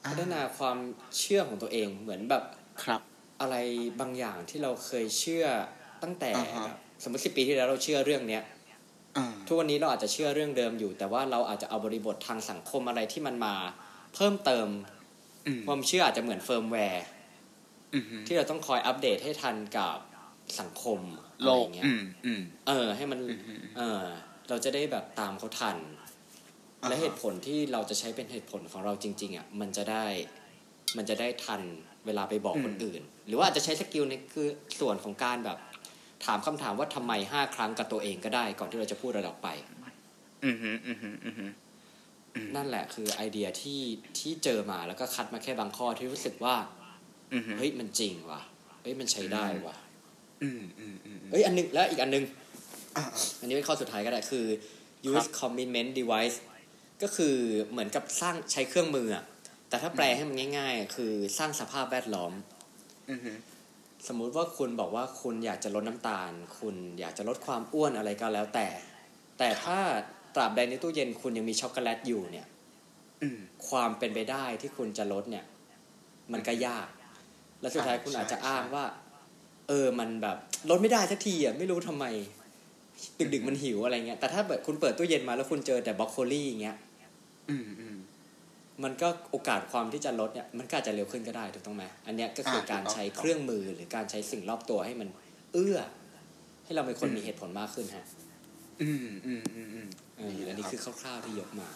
[0.05, 0.77] พัฒนาความ
[1.19, 2.43] เชื่อของตัวเองเหมือนแบบ
[2.83, 3.01] ครับ
[3.41, 3.55] อะไร
[3.99, 5.45] บางอย่างที่เราเคยเชื่อ
[6.03, 8.43] ตั้งแต่อ่าฮะแบบสมมติสิบปีที่แล้วเราเชื่อเรื่องเนี้ย
[9.17, 13.55] อ่าทุกวันนี้เราอาจจะเชื่อเรื่องเดิมอยู่ แต่ว่าเราอาจจะเอาบริบททางสังคมอะไรที่มันมา
[14.15, 14.67] เพิ่มเติม
[15.47, 17.05] อืมความเชื่ออาจจะเหมือนเฟิร์มแวร์
[17.95, 19.97] อือหือที่เราต้องคอยอัปเดตให้ทันกับ
[20.59, 20.99] สังคม
[21.39, 24.03] อะโลไรกเงี้ยอืมอืมเออ ให้มันอืมอืมเออ
[24.49, 25.77] เราจะได้แบบตามเขาทัน
[26.83, 30.05] อ่าฮะและเหตุผลที่เราจะใช้เป็นเหตุผลของเราจริง ๆอะมันจะได้
[30.97, 31.61] มันจะได้ทัน
[32.05, 34.47] เวลาไปบอกคนอื่น หรือว่าอาจจะใช้ skill ในคือ
[34.79, 35.57] ส่วนของการแบบ
[36.25, 39.49] ถามคำถามว่าทำไมห้าครั้งกับตัวเองก็ได้ ก่อนที่เราจะพูดอะไรออกไป
[40.45, 41.49] อือหืออือหืออือหือ
[42.55, 43.81] นั่นแหละคือไอเดียที่
[44.19, 46.55] ที่เจอมาแล้วก็คัดมาแค่บางข้อที่รู้สึกว่า
[47.33, 48.41] อือหือเฮ้ยมันจริงว่ะ
[48.81, 49.75] เฮ้ยมันใช้ได้ว่ะ
[50.43, 52.23] อืมอืมอืมเฮ้ยอันนึงแล้วอีกอันนึง
[52.97, 53.03] อ่า
[53.39, 54.45] อันนี้เป็นข้อสุดท้ายก็ได้คือ
[55.11, 56.37] use commitment device
[57.03, 57.35] ก็คือ
[57.71, 59.23] เหมือนกับสร้างใช้เครื่องมืออะ
[59.69, 62.54] แต่ถ้าแปลให้มันง่ายๆอะคือสร้างสภาพแวดล้อมอือหือ
[64.07, 68.67] สมมุติว่าคุณบอกว่าคุณอยากจะลดน้ำตาล คุณอยากจะลดความอ้วนอะไรก็แล้วแต่
[69.39, 69.77] แต่ถ้า
[70.35, 72.47] ตราบใดในตู้เย็นคุณยังมีช็อกโกแลตอยู่เนี่ย
[73.23, 73.39] อืม
[73.69, 75.45] ความเป็นไปได้ที่คุณจะลดเนี่ย
[76.33, 76.87] มันก็ยาก
[77.61, 78.85] และสุดท้ายใช่คุณอาจจะใช่อ้างว่า
[79.67, 80.37] เออมันแบบ
[80.69, 82.05] ลดไม่ได้สักทีอะไม่รู้ทำไม
[83.33, 86.77] ดึกๆมันหิวอะไรเงี้ยแต่ถ้าแบบคุณเปิดตู้เย็นมาแล้วคุณเจอแต่บรอกโคลี่อย่างเงี้ย
[87.49, 87.97] อืมอืม
[88.83, 95.09] มันก็โอกาสความที่จะลดเนี่ยมันก็อาจจะเร็วขึ้นก็ได้ถูกต้องไหมอันเนี้ยก็คืออ่าการถูกต้องใช้เครื่องมือหรือการใช้สิ่งรอบตัวให้มัน
[95.53, 95.79] เอื้อ
[96.65, 98.05] ให้เราเป็นคนมีเหตุผลมากขึ้นฮะ
[98.81, 101.67] อืมอืมอืมอืมเอออันนี้คือคร่าวๆที่ยกมา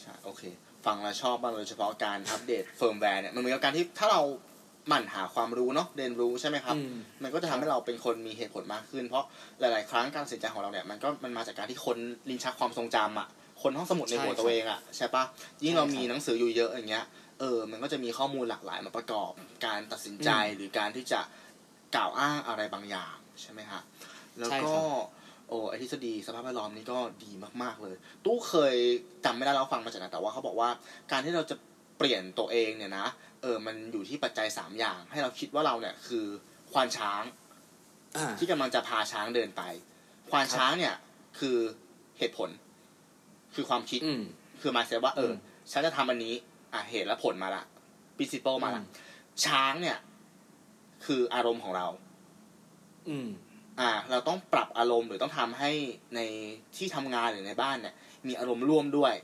[0.00, 0.42] ใช่โอเค
[0.84, 4.22] ผมฟังแล้วชอบมากโดยเฉพาะการอัปเดตเฟิร์มแวร์เนี่ยมันเหมือนกับการที่ถ้าเรา
[4.88, 9.24] หมั่นหาความรู้เนาะเรียนรู้ใช่ไหมครับอืมมันก็จะทำให้เราเป็นคนมีเหตุผลมากขึ้น เพราะ
[9.60, 13.28] หลาย ๆ ครั้งการตัดสินใจของเราเนี่ยมันก็มันมาจากการที่ค้นลิ้นชักความทรงจำอะ
[13.62, 15.24] ค้นห้องสมุดในหัวใช่ครับตัวเองอะใช่ปะ
[15.64, 17.06] ยิ่งเราใช่ครับมีหนังสืออยู่เยอะอย่างเงี้ย
[17.40, 19.30] เออมันก็จะมีข้อมูลหลากหลายมาประกอบ
[19.64, 21.20] การตัดสินใจอืมหรือการที่จะ
[21.94, 23.80] กล่าวอ้างอะไรบางอย่างใช่ไหมฮะ
[24.38, 28.74] แล้วใช่ก็ครับโอ้ไอทฤษฎีสภาพแวดล้อมนี่ก็ดีมาก ๆเลย ตู้เคย
[29.24, 30.70] จำไม่ได้แล้วฟังมาจากไหนแต่ว่าเขาบอกว่า
[31.12, 31.56] การที่เราจะ
[31.98, 33.06] เปลี่ยนตัวเองเนี่ยนะ
[33.42, 36.26] เออมันอยู่ที่ปัจจัยสามอย่าง ให้เราคิดว่าเราเนี่ยคือ
[36.72, 37.22] ควานช้าง
[38.16, 39.62] อ่าที่กำลังจะพาช้างเดินไป
[40.30, 40.94] ควานครับช้างเนี่ย
[41.38, 41.56] คือ
[42.18, 42.50] เหตุผล
[43.54, 44.22] คือความคิดอืม
[44.60, 45.34] คือมาเสียว่า เอออม
[45.72, 46.34] ฉันจะทำอันนี้
[46.72, 47.64] อะเหตุและผลมาละ
[48.16, 48.86] principle มาละอืม
[49.44, 49.98] ช้างเนี่ย
[51.04, 51.86] คืออารมณ์ของเรา
[53.08, 53.28] อืม
[53.80, 55.70] อ่า เราต้องปรับอารมณ์หรือต้องทำให้
[56.14, 56.20] ใน
[56.76, 57.94] ที่ทำงานหรือในบ้านเนี่ย
[58.26, 59.14] มีอารมณ์ร่วมด้วย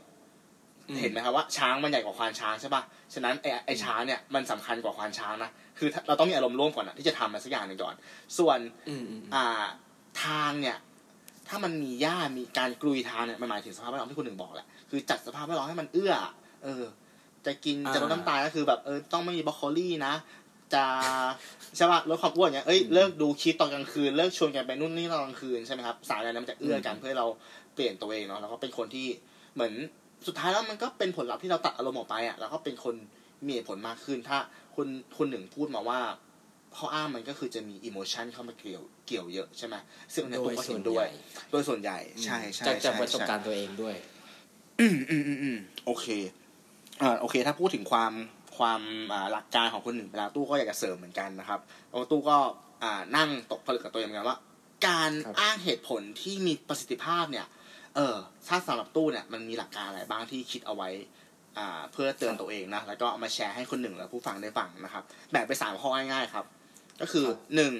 [0.89, 7.95] อืมเห็นไหมครับว่าช้างมันใหญ่กว่าควานช้างใช่ปะฉะนั้นไอ้ไอ้ช้างเนี่ยมันสำคัญกว่าควานช้างนะคือถ้าเราต้องมีอารมณ์ร่วมก่อนนะที่จะทำอะไรสักอย่างหนึ่งก่อน
[8.37, 9.45] ส่วนอืมอืมอ่า
[10.23, 10.77] ทางเนี่ย
[11.49, 16.13] ถ้ามันมีหญ้ามีการกลุยทางเนี่ยมันหมายถึงสภาพแวดล้อมที่คุณหนึ่งบอกแหละคือจัดสภาพแวดล้อมให้มันเอื้อ
[16.63, 16.83] เออ
[17.45, 20.13] จะกินจะลดน้ำตาลก็คือแบบเออต้องไม่มีบรอกโคลี่นะ
[20.73, 20.85] จะ
[21.75, 27.27] ใช่ป่ะลดความอ้วนเนี่ยเอ้ยเลิกดูคลิปตอนกลางคืนเลิกชวนกันไปนู่นนี่ตอนกลางคืนใช่ไหมครับสารอะไรนั้นมันจะเอื้อกันเพื่อให้เรา
[27.73, 29.07] เปลี่ยนตัวเองเนาะแล้วก็เป็นคนที่
[29.53, 29.73] เหมือน
[30.27, 32.95] สุดท้ายแล้วมันก็เป็นผลลัพธ์ที่เราตัดอารมณ์ออกไปอะแล้วก็เป็นคน
[33.45, 34.37] มีเหตุผลมากขึ้นถ้า
[34.75, 35.99] คุณคุณหนึ่งพูดมาว่า
[36.77, 39.75] ข้ออ้างมันก็คือจะมีอิโมชันเข้ามาเกี่ยวเกี่ยวเยอะใช่ไหม
[40.13, 41.07] ซึ่งอันเนี้ยโดผมยก็ส่เห็วนนใหด้วยญ่
[41.51, 43.95] โดยส่วนใหญ่ ใช่ใช่จากจากใช่ประสบใช่การณ์ตัวเองด้วย
[44.79, 46.07] อืมอืมอืมอืมโอเค
[47.01, 48.13] อ่าโอเค ถ้าพูดถึงความ
[48.57, 48.81] ความ
[49.13, 52.37] อ่าหลักการของคนหนึ่งไปแล้วตู้ก็อยากจะเสริมเหมือนกันนะครับเพราะตู้ก็
[52.83, 54.39] อ่านั่งตกผลึกกับตัวเองเหมือนกันว่า
[54.87, 57.47] การครับอ้างเหตุผลที่มีประสิทธิภาพเนี่ย
[57.95, 58.15] เออ
[58.47, 60.89] ถ้าสำหรับตู้เนี่ยมันมีหลักการอะไรบ้างที่คิดเอาไว้
[61.57, 66.45] อ่าเพื่อเตือนตัวเองนะแล้วก็เอามาแชร์ให้คนหนึ่งและผู้ฟังได้ฟังนะครับ แบ่งไปสามข้อง่ายๆครับ
[67.01, 67.71] ก็คือหนึ่ง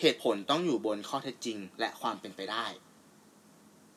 [0.00, 2.66] เหตุผลต้องอยู่บนข้อเท็จจริง และความเป็นไปได้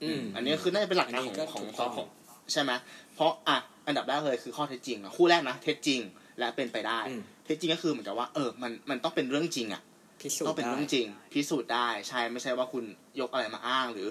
[0.03, 2.07] อืม อันนี้คือน่าจะเป็นหลักการของอันนี้ก็ของถูกขต้อองงของ
[2.51, 2.71] ใช่ไหม
[3.15, 5.99] เพราะอะอันดับแรกเลยคือข้อเท็จจริงอะคู่แรกนะเท็จจริง
[6.39, 9.81] และเป็นไปได้อืมเท็จจริงก็คือเหมือนกับว่าเออมันมันต้องเป็นเรื่องจริงอะ
[10.21, 12.83] พิสูจต้องน์เป็นได้เรื่องจริง พิสูจน์ได้ใช่ไม่ใช่ว่าคุณ
[13.19, 14.07] ยกอะไรมาอ้างหรือ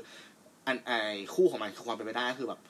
[0.67, 0.91] อันไอ
[1.35, 2.70] คู่ของมันคือความเป็นไปได้ก็คือแบบเอ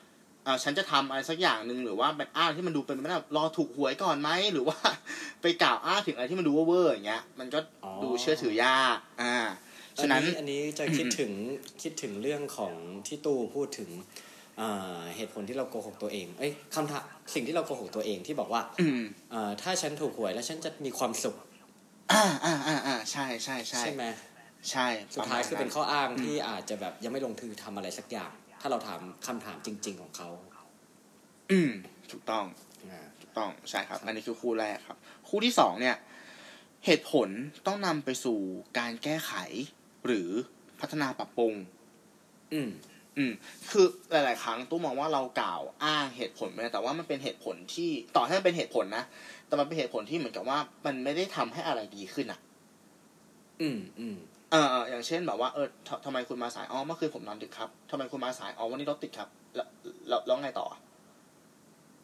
[0.63, 4.77] ฉันจะทำอะไรสักอย่างหนึ่งหรือว่าเป็นอ้างที่มันดูเป็นไปไม่ได้รอถูกหวยก่อนไหมหรือว่า
[5.41, 9.35] ไปกล่าวอ้างถึงอะไรที่มันดูเวอร์ๆอย่างเงี้ย มันก็อ๋อดูเชื่อถือยากอ่า
[9.97, 11.31] ฉะนั้นอันนี้จะคิดถึง
[11.81, 12.73] คิดถึงเรื่องของ
[13.07, 13.89] ที่ตู้พูดถึง
[14.61, 19.01] อ่าเหตุผลที่เราโกหกตัวเอง เอ้ยคำถามสิ่งที่เราโกหกตัวเองที่บอกว่าอืม
[19.33, 21.35] อ่าถ้าฉันถูกหวยแล้วฉันจะมีความสุข
[22.11, 24.03] อ่าอ่าอ่าอ่าใช่ใช่ใช่ใช่ไหม
[24.71, 30.29] ใช่ สุดท้ายระมณคือเป็นข้ออ้างที่อาจจะแบบยังไม่ลงทือทำอะไรสักอย่าง ถ้าเราถามคำถามจริง ๆ ของเขา
[31.51, 31.71] อืม
[32.11, 32.45] ถูกต้อง
[32.89, 34.97] อ่าถูกต้องใช่ครับ อันนี้คือคู่แรกครับ
[35.27, 35.95] คู่ที่สองเนี่ย
[36.85, 37.29] เหตุผล
[37.67, 38.39] ต้องนำไปสู่
[38.79, 39.33] การแก้ไข
[40.05, 40.29] หรือ
[40.79, 41.53] พัฒนาปรับปรุง
[42.53, 42.69] อืม
[43.17, 43.31] อืม
[43.71, 49.03] คือหลาย ๆ ครั้งตู้มองว่าเรากล่าวอ้างเหตุผลไปแต่ว่ามันเป็นเหตุผลที่ต่อให้มันเป็นเหตุผลนะ
[49.47, 52.39] แต่มันเป็นเหตุผลที่เหมือนกับว่า มันไม่ได้ทำให้อะไรดีขึ้นอะ
[53.61, 54.17] อืม อืม
[54.51, 59.67] เออเอออย่างเช่นแบบว่าเออททำไมคุณมาสายอ๋อเมื่อคืนผมนอนดึกครับทำไมคุณมาสายอ๋อวันนี้รถติดครับ แล้ว
[60.07, 60.67] แล้วแล้วไงต่อ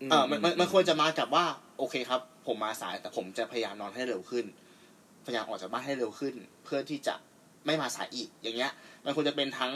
[0.10, 1.45] เออมันมันมันควรจะมากับว่า
[1.77, 4.45] โอเคครับ ผมมาสายแต่ผมจะพยายามนอนให้เร็วขึ้น
[5.25, 6.33] พยายามออกจากบ้านให้เร็วขึ้น
[6.63, 7.15] เพื่อที่จะ
[7.65, 8.71] ไม่มาสายอีก อย่างเงี้ย
[9.05, 9.71] มันควรจะเป็นทั้ง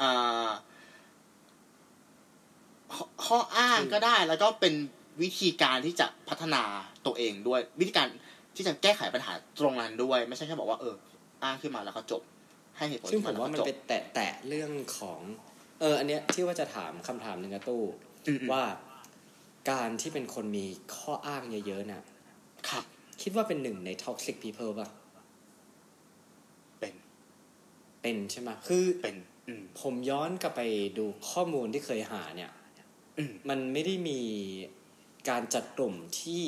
[0.00, 0.48] อ่า
[2.94, 4.74] ข้อข้ออ้างก็ได้ แล้วก็เป็น
[5.22, 6.62] วิธีการที่จะพัฒนา
[7.06, 8.08] ตัวเองด้วย วิธีการ
[8.56, 10.94] ที่จะแก้ไขปัญหาตรงนั้นด้วย ไม่ใช่แค่บอกว่าเออ
[11.42, 12.22] อ้างขึ้นมาแล้วก็จบ
[12.76, 15.20] ให้เหตุผลซึ่งขึ้นผมแล้วว่ามันก็จบไปแตะแตะเรื่องของ
[15.80, 17.82] เออ อันเนี้ยที่ว่าจะถามคำถามหนึ่งนะตู้
[18.26, 18.64] อืมอืมว่า
[19.70, 22.02] การที่เป็นคนมีข้ออ้างเยอะๆน่ะ
[22.68, 22.84] ครับ
[23.22, 24.88] คิดว่าเป็นหนึ่งใน toxic people ป่ะ
[26.80, 26.94] เป็น
[28.02, 29.16] เป็นใช่ไหมคือเป็น
[29.48, 30.60] อืมผมย้อนกลับไป
[30.98, 32.50] ดูข้อมูลที่เคยหาเนี่ย
[33.18, 34.20] อืมมันไม่ได้มี
[35.28, 36.44] การจัดกลุ่มที่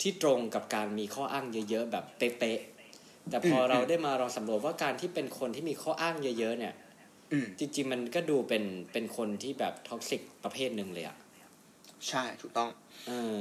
[0.00, 2.77] ที่ตรงกับการมีข้ออ้างเยอะๆ แบบเป๊ะๆ
[3.30, 6.74] แต่พอเราได้มาลองสำรวจว่าการที่เป็นคนที่มีข้ออ้างเยอะ ๆ เนี่ย
[7.32, 11.16] อืมจริงๆมันก็ดูเป็นเป็นคนที่แบบ toxic ประเภทหนึ่งเลยอะ
[12.08, 12.68] ใช่ถูกต้อง
[13.06, 13.40] เออ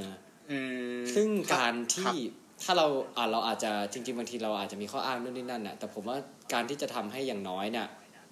[0.49, 0.57] อื
[1.01, 2.15] มซึ่งคบการคที่รับ
[2.63, 6.17] ถ้าเราอ่าเราอาจจะจริง ๆ บางทีเราอาจจะมีข้ออ้างนู่นนี่นั่นน่ะ แต่ผมว่า
[6.53, 7.87] การที่จะทำให้อย่างน้อยเนี่ย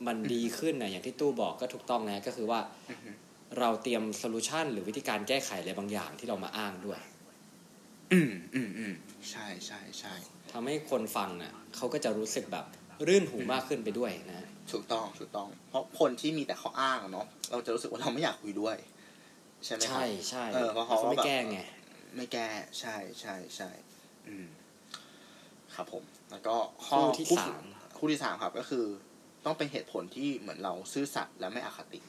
[0.07, 3.09] มันดีขึ้นน่ะอย่างที่ตู้บอกก็ถูกต้องนะก็คือว่าอือฮึ
[3.59, 6.99] เราเตรียม solution หรือวิธีการแก้ไขอะไรบางอย่างที่เรามาอ้างด้วย
[8.11, 8.93] อืมอืมอืม
[9.31, 10.13] ใช่ใช่ใช่
[10.57, 12.65] ทำให้คนฟังน่ะเขาก็จะรู้สึกแบบ
[13.07, 18.75] รื่นหูมากขึ้นไปด้วยนะถูกต้องถูกต้อง เพราะคนที่มีแต่ข้ออ้างอะเนาะเราจะรู้สึกว่าเราไม่อยากคุยด้วย
[19.65, 21.59] ใช่ไหมครับใช่ใช่เออเพราะเขาเขาไม่แบบแก้ไง
[22.15, 22.47] ไม่แก้
[22.79, 23.69] ใช่ใช่ใช่
[24.27, 24.47] อืม
[25.75, 26.55] ครับผม แล้วก็
[26.87, 27.63] ข้อคู่ที่สาม
[27.97, 28.85] คู่ที่สามครับ ก็คือ
[29.45, 31.99] ต้องเป็นเหตุผลที่เหมือนเราซื่อสัตย์และไม่อคติ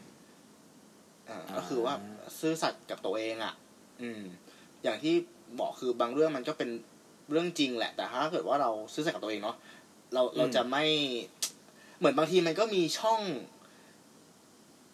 [1.28, 1.94] อ่าก็คือว่า
[2.40, 3.54] ซื่อสัตย์กับตัวเองอะ
[4.02, 4.22] อืม
[4.82, 5.14] อย่างที่
[5.60, 6.70] บอกคือบางเรื่องมันก็เป็น
[7.30, 9.56] เรื่องจริงแหละ แต่ถ้าเกิดว่าเราซื่อสัตย์กับตัวเองเนาะ
[10.14, 10.84] เราเราจะไม่
[11.98, 13.20] เหมือนบางทีมันก็มีช่อง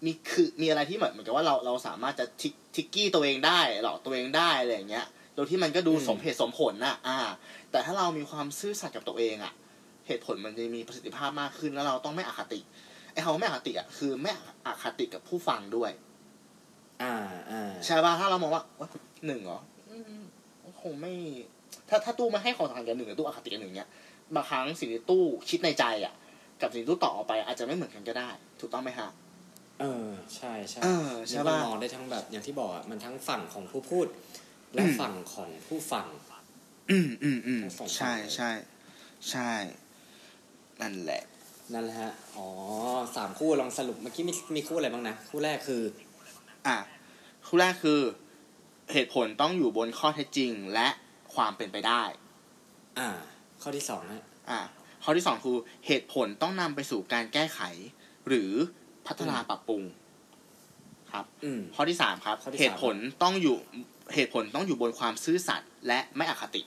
[0.05, 7.19] มีคือมีอะไรที่เหมือนเหมือนกับว่าเราเราสามารถจะทิกทิกกี้ตัวเองได้หลอกตัวเองได้อะไรอย่างเงี้ยโดยที่มันก็ดูอืมสมเหตุสมผลน่ะอ่า
[7.71, 9.53] แต่ถ้าเรามีความซื่อสัตย์กับตัวเองอะ
[10.07, 12.61] เหตุผลมันจะมีประสิทธิภาพมากขึ้นแล้วเราต้องไม่อคติ
[13.13, 14.33] ไอ้คำว่าไม่อคติอะคือไม่
[14.67, 15.91] อคติกับผู้ฟังด้วย
[17.03, 17.15] อ่า
[17.51, 18.91] อ่าใช่ป่ะถ้าเรามองว่าเอ้ย
[19.27, 20.23] หนึ่งเหรออืม
[20.83, 21.15] คงไม่
[21.89, 23.89] ถ้าถ้าตู้มาให้ความสำคัญกับหนึ่งกับตู้อคติกับหนึ่งเนี้ย
[24.35, 26.15] บางครั้งสิ่งที่ตู้คิดในใจอะ
[26.63, 28.29] กับสิ่งที่ตู้ตอบออกไปอาจจะไม่เหมือนกันก็ได้
[28.61, 29.09] ถูกต้องไหมฮะ
[29.81, 34.07] เออใช่ใช่เออใช่แล้วมันป่ะมองได้ทั้งแบบอย่างที่บอกอะมันทั้งฝั่งของผู้พูด
[34.75, 36.07] และอืมฝั่งของผู้ฟัง
[36.91, 38.51] อืมอืมอืมทั้งสองฝั่งใช่ใช่
[39.31, 39.51] ใช่
[40.81, 41.23] นั่นแหละ
[41.75, 42.49] นั่นแหละฮะ อ๋อ
[43.17, 45.83] สามคู่ลองสรุปเมื่อกี้มีมีคู่อะไรบ้างนะ คู่แรกคือ
[46.67, 46.77] อะ
[47.47, 48.01] คู่แรกคือ
[48.93, 50.89] เหตุผลต้องอยู่บนข้อเท็จจริง และ
[51.35, 52.03] ความเป็นไปได้
[52.99, 53.09] อ่า
[53.63, 54.61] ข้อที่สองฮะอะ
[55.05, 57.61] ข้อที่สองคือเหตุผลต้องนำไปสู่การแก้ไข
[58.29, 58.51] หรือ
[59.07, 59.83] พัฒนาอืมปรับปรุง
[61.13, 63.57] ครับอืมข้อที่สามครับข้อที่สามเหตุผลต้องอยู่
[64.15, 66.63] เหตุผลต้องอยู่บนความซื่อสัตย์และไม่อคติ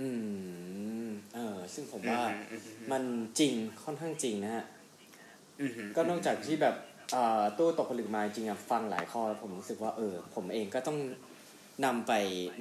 [0.00, 0.08] อื
[1.06, 3.02] ม เออ ซึ่งผมว่าอืมอืมมัน
[3.38, 3.52] จริง
[3.84, 4.64] ค่อนข้างจริงนะฮะ
[5.60, 6.74] อืมอืมก็นอกจากที่แบบ
[7.12, 10.98] เอ่อตู้ตกผลึกมาจริงอะฟังหลายข้อผมรู้สึกว่าเออ ผมเองก็ต้อง
[11.84, 12.12] นำไป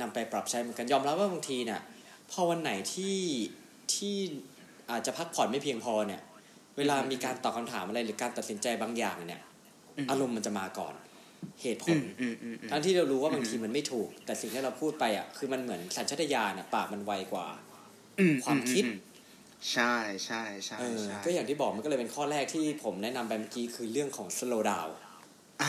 [0.01, 1.81] นำไปปรับใช้เหมือนกันยอมรับว่าบางทีเนี่ย
[2.31, 3.17] พอวันไหนที่
[3.93, 4.15] ที่
[4.91, 6.21] อาจจะพักผ่อนไม่เพียงพอเนี่ย
[6.77, 9.41] เวลามีการตอบคำถามอะไรหรือการตัดสินใจบางอย่างเนี่ย
[10.09, 10.93] อารมณ์มันจะมาก่อน
[11.61, 17.47] เหตุผอืลมอืมอืมอืมทั้งที่เรารู้ว่าบางทีมันไม่ถูก แต่สิ่งที่เราพูดไปอะคือมันเหมือนสัญชาตญาณอะปากมันไวกว่า
[18.19, 18.97] อืมความคิดอืม
[19.73, 19.93] ใช่
[20.25, 24.91] ใช่ใช่เออใช่ก็อย่างที่บอกมันก็เลยเป็นข้อแรกที่ผมแนะนำไปเมื่อกี้คือเรื่องของ slow down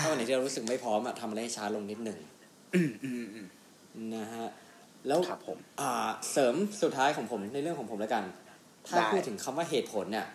[0.03, 2.19] ถ้าวันไหนที่เรารู้สึกไม่พร้อมอะทำอะไรให้ช้าลงนิดหนึ่ง
[2.75, 3.47] อืมอืมอืม
[4.15, 4.47] นะฮะ
[5.07, 5.93] แล้วครับผมอ่า
[6.31, 8.25] เสริมสุดท้ายของผมในเรื่องของผมแล้วกัน
[8.87, 10.27] ถ้าได้พูดถึงคำว่าเหตุผลเนี่ย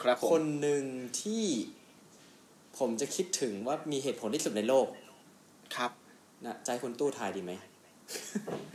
[0.00, 0.84] ครับผมคนหนึ่ง
[1.22, 1.44] ที่
[2.78, 4.86] ผมจะคิดถึงว่ามีเหตุผลที่สุดในโลก
[5.76, 5.90] ครับ
[6.44, 7.52] นะใจคุณตู้ทายดีไหม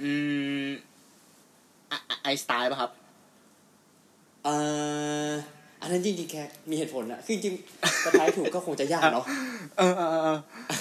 [0.02, 0.12] อื
[0.68, 0.70] ม
[1.92, 2.92] อะอะไอสไตล์ป่ะครับ
[4.44, 4.56] เอ่
[5.30, 5.32] อ
[5.82, 9.26] อันนั้นจริงๆแค่มีเหตุผลอะคือจริงๆจะทายถูกก็คงจะยากเนาะ
[9.78, 10.38] เออเออเออเออ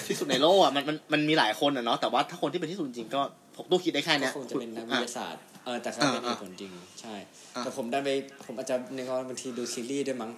[0.07, 3.21] ที่สุดในโลกอะมันมันมันมีหลายคนอะเนาะแต่ว่าถ้าคนที่เป็นที่สุดจริงๆก็
[3.57, 7.15] ผมตู้คิดได้แค่ก็เนี้ยคงจะเป็นนักวิทยาศาสตร์เออแต่เขาเป็นอ่าเหตุผลจริง ใช่
[7.55, 8.09] อ่าแต่ผมได้ไป
[8.47, 10.31] ผมอาจจะในกรณีบางทีดูซีรีส์ด้วยมั้ง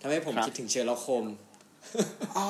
[0.00, 1.24] ทำให้ผมครับคิดถึงเชอร์ล็อกโฮล์มส์
[2.38, 2.46] อ๋อ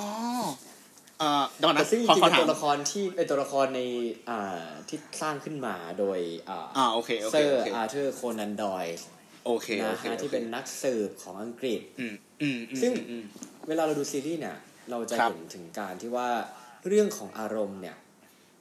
[1.19, 3.81] เอ่อเดี๋ยวก่อนแต่นะซึ่งจขอริงขๆอเป็นถามตัวละครที่เป็นตัวละครใน
[4.29, 8.87] อ่าที่สร้างขึ้นมาโดยอ่าอ่าโอเคโอเซเคอโอร์เคอาร์เธอร์โคนันดอย
[9.45, 13.25] โอเคโอนะเคฮะที่เป็นนักสืบของอังกฤษอืมอืมอืมซึ่งอืม
[13.69, 14.57] เวลาเราดูซีรีส์เนี่ย
[14.91, 16.29] เราจะครับเห็นถึงการที่ว่า
[16.89, 17.97] เรื่องของอารมณ์เนี่ย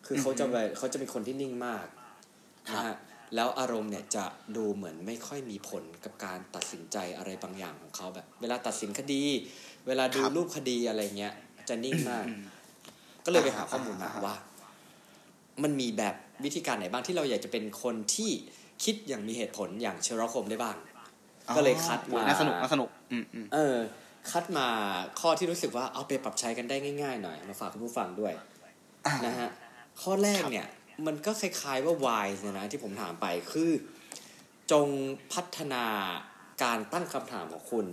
[0.05, 1.85] คือเขาจะอือฮึไปเขาจะเป็นคนที่นิ่งมาก
[2.71, 2.95] ครับนะฮะ
[3.35, 4.25] แล้วอารมณ์เนี่ยจะ
[4.57, 9.23] ดูเหมือนไม่ค่อยมีผลกับการตัดสินใจอะไรบางอย่างของเขาแบบ เวลาตัดสินคดี
[9.87, 11.33] เวลาดูรูปคดีอะไรเงี้ย
[11.69, 12.41] จะนิ่งมากอืม
[13.25, 14.35] ก็เลยไปหาข้อมูลมาอ่าว่า
[15.63, 18.31] มันมีแบบวิธีการไหนบ้างที่เราอยากจะเป็นคนที่
[18.83, 20.75] คิดอย่างมีเหตุผลอย่างเชอร์ล็อกโฮล์มส์ได้บ้าง
[21.55, 23.75] ก็เลยคัดมาน่าสนุกน่าสนุกอืมอืมเออ
[24.31, 24.67] คัดมา
[25.19, 28.33] ข้อที่รู้สึกว่าเอาไปปรับใช้กันได้ง่ายๆหน่อย มาฝากคุณผู้ฟังด้วย
[29.05, 29.49] อ่านะฮะ
[30.01, 30.67] ข้อแรกเนี่ย
[31.05, 33.71] มันก็คล้ายๆว่า whys เนี่ยนะที่ผมถามไปคือ
[34.71, 34.87] จง
[35.33, 35.83] พัฒนา
[36.63, 37.85] การตั้งคำถามของคุณ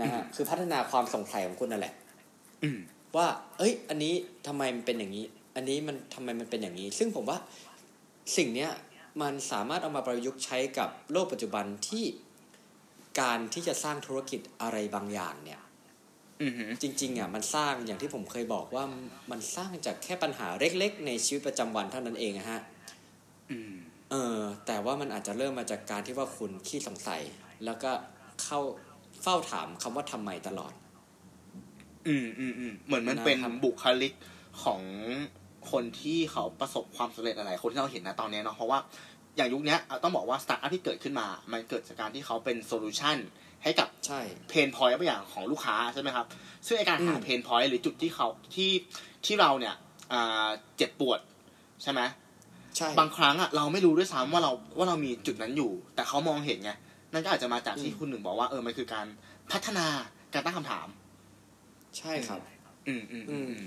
[0.00, 1.94] นะฮะคือพัฒนาความสงสัยของคุณนั่นแหละ
[2.62, 2.78] อืม
[3.16, 3.26] ว่า
[3.58, 4.14] เอ้ย อันนี้
[4.46, 5.24] ทำไมมันเป็นอย่างนี้
[5.56, 7.38] อันนี้มันทำไมมันเป็นอย่างนี้ ซึ่งผมว่า
[8.36, 8.70] สิ่งเนี้ย
[9.20, 12.04] มันสามารถเอามาประยุกต์ใช้กับโลกปัจจุบันที่
[13.20, 15.60] การที่จะสร้างธุรกิจอะไรบางอย่างเนี่ย
[16.40, 18.84] อืมอืมจริงๆอะมันสร้างอย่างที่ผมเคยบอกว่า
[19.30, 22.60] มันสร้างจากแค่ปัญหาเล็กๆ ในชีวิตประจำวันเท่านั้นเองอะฮะ
[23.50, 23.72] อืม
[24.10, 27.22] เออ แต่ว่ามันอาจจะเริ่มมาจากการที่ว่าคุณขี้สงสัย
[27.64, 27.90] แล้วก็
[28.42, 28.60] เข้า
[29.22, 30.72] เฝ้าถามคำว่าทำไมตลอด
[32.08, 34.12] อืมอืมอืมเหมือนมันนะครับเป็นบุคลิก
[34.62, 34.82] ของ
[35.70, 38.78] คนที่เขาประสบความสำเร็จหลายๆคนที่เราเห็นนะตอนเนี้ยเนาะเพราะว่า
[39.36, 43.16] อย่างยุคเนี้ยเอาต้องบอกว่าสตาร์ทอัพที่เกิดขึ้นมา มันเกิดจากการที่เขาเป็น solution
[43.62, 46.26] ให้กับใช่ pain point บางอย่างของลูกค้าใช่ไหมครับ
[46.66, 48.70] ซึ่งไอการหาอืมเพนพอยต์หรือจุดที่เขาที่
[49.26, 49.74] ที่เราเนี่ย
[50.12, 51.20] อ่าเจ็บปวด
[51.82, 52.00] ใช่ไหม
[52.76, 56.70] ใช่บางครั้งอะเราไม่รู้ด้วยซ้ำว่าเราว่าเรามีจุดนั้นอยู่ แต่เขามองเห็นไง
[57.12, 59.06] นั่นก็อาจจะมาจากที่อืมคุณหนึ่งบอกว่าเออมันคือการ
[59.52, 59.86] พัฒนา
[60.34, 60.88] การตั้งคำถาม
[61.98, 62.40] ใช่ครับ
[62.88, 63.64] อืมอืมอืมอืม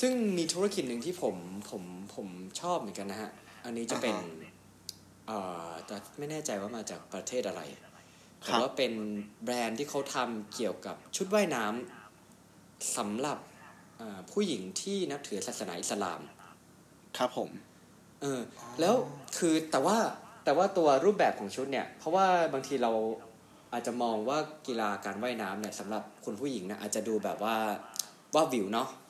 [0.00, 1.36] ซึ่งมีธุรกิจหนึ่งที่ผม
[1.70, 1.82] ผม
[2.14, 2.28] ผม
[2.60, 3.30] ชอบเหมือนกันนะฮะ
[3.64, 4.52] อันนี้จะเป็นอ่าฮะ
[5.26, 5.38] เอ่
[5.68, 7.62] อแต่ไม่แน่ใจว่ามาจากประเทศอะไร
[8.46, 8.92] ครัแต่บว่าเป็น
[9.44, 13.38] แบรนด์ที่เขาทำเกี่ยวกับชุดว่ายน้ำสำหรับ
[14.00, 16.20] อ่าผู้หญิงที่นับถือศาสนาอิสลาม
[17.18, 17.50] ครับผม
[18.22, 18.40] เออ
[18.80, 18.94] แล้ว
[19.38, 19.96] คือแต่ว่า
[20.44, 22.92] แต่ว่าตัวรูปแบบของชุดเนี่ย เพราะว่าบางทีเรา
[23.72, 27.56] อาจจะมองว่ากีฬาการว่ายน้ำเนี่ยสำหรับคุณผู้หญิงนะอาจจะดูแบบว่า
[28.34, 29.09] ว่าวิวเนาะค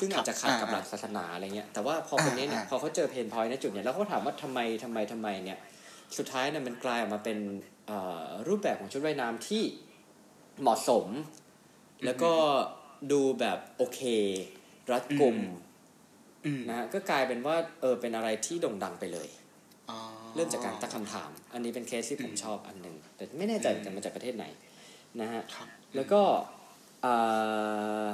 [0.00, 5.58] ซึ่งอาจจะขัดกับหลักอ่าศาสนาอะไรเงี้ยแต่ว่าพอคนนี้เนี่ยอ่าพอเขาเจอเพนพอยต์ในจุดเนี่ยแล้วเขาถามว่าทำไมทำไมทำไมเนี่ย
[6.18, 7.38] สุดท้ายเนี่ยมันกลายออกมาเป็น
[7.86, 9.62] เอ่อรูปแบบของชุดว่ายน้ำที่
[10.62, 11.06] เหมาะสม
[12.04, 12.32] แล้วก็
[13.12, 14.00] ดูแบบโอเค
[14.92, 15.36] รัดกุม
[16.46, 19.28] อืมนะฮะก็กลายเป็นว่าเออเป็นอะไรที่โด่งดังไปเลย
[19.90, 19.98] อ๋อ
[20.34, 24.44] เริ่มจากการตั้งคำถาม อันนี้เป็นเคสที่ผมชอบอันหนึ่งแต่ไม่แน่ใจเหมือนกันมาจากประเทศไหน
[25.20, 26.20] นะฮะครับแล้วก็
[27.04, 28.06] อ่า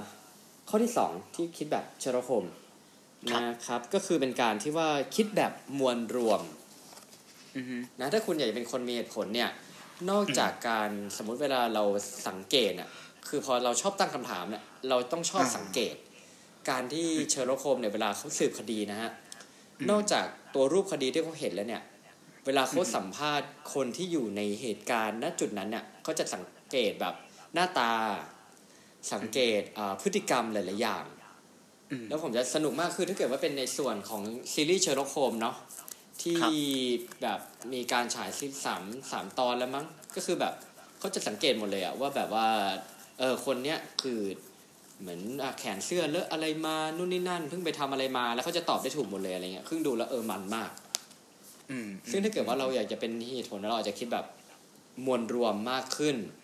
[0.68, 2.44] ข้อที่สองที่คิดแบบเชโรโฮม
[3.30, 6.40] ครับนะครับ ก็คือเป็นการที่ว่าคิดแบบมวลรวม
[7.56, 9.50] อือฮึนะถ้าคุณอยากจะเป็นคนมีเหตุผลเนี่ย
[10.10, 11.84] นอกจากการสมมุติเวลาเรา
[12.28, 12.88] สังเกตอะ
[13.28, 15.94] คือพอเราชอบตั้งคำถามเนี่ยเราต้องชอบอ่าสังเกต
[16.70, 19.10] การที่เชอร์ล็อกโฮมเนี่ยเวลาเขาสืบคดีนะฮะ
[19.90, 21.82] นอกจากตัวรูปคดีที่เขาเห็นแล้วเนี่ย
[22.46, 27.14] เวลาเขาสัมภาษณ์คนที่อยู่ในเหตุการณ์ณจุดนั้นเนี่ยเขาจะสังเกตแบบ
[27.54, 27.90] หน้าตา
[29.12, 31.04] สังเกตอ่าพฤติกรรมหลาย ๆ อย่าง
[31.90, 35.56] อืมแล้วผมจะสนุกมากคือถ้าเกิดว่าเป็นในส่วนของซีรีส์เชอร์ล็อกโฮมเนาะ
[36.22, 36.52] ที่ครับ
[37.22, 37.40] แบบ
[37.72, 38.82] มีการฉายซีสาม
[39.12, 39.86] สามตอนแล้วมั้ง
[40.16, 40.54] ก็คือแบบ
[40.98, 42.48] เขาจะสังเกตหมดเลยอะว่าแบบว่า
[43.18, 44.20] เออคนเนี้ยคือ
[45.00, 50.70] เหมือนอะแขนเสื้อเลอะอะไรมานู่นนี่นั่นเพิ่งไปทำอะไรมา แล้วเขาจะตอบได้ถูกหมดเลยอะไรเงี้ยครึ่งดูแล้วเออมันมาก
[51.70, 54.26] อืมซึ่งถ้าเกิดว่าเราอยากจะเป็นเหตุผลแล้วเราอาจจะคิดแบบ
[55.06, 56.43] มวลรวมมากขึ้นครับผ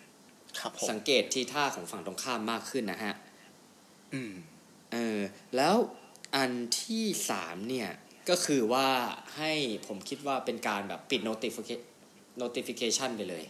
[0.89, 3.13] สังเกตทีท่าของฝั่งตรงข้ามมากขึ้นนะฮะ
[4.13, 4.33] อืม
[4.91, 5.19] เออ
[5.55, 5.75] แล้ว
[6.35, 7.89] อันที่สามเนี่ย
[8.29, 8.87] ก็คือว่า
[9.37, 9.51] ให้
[9.87, 11.81] ผมคิดว่าเป็นการแบบปิด notification
[12.41, 13.43] notification ไปเลย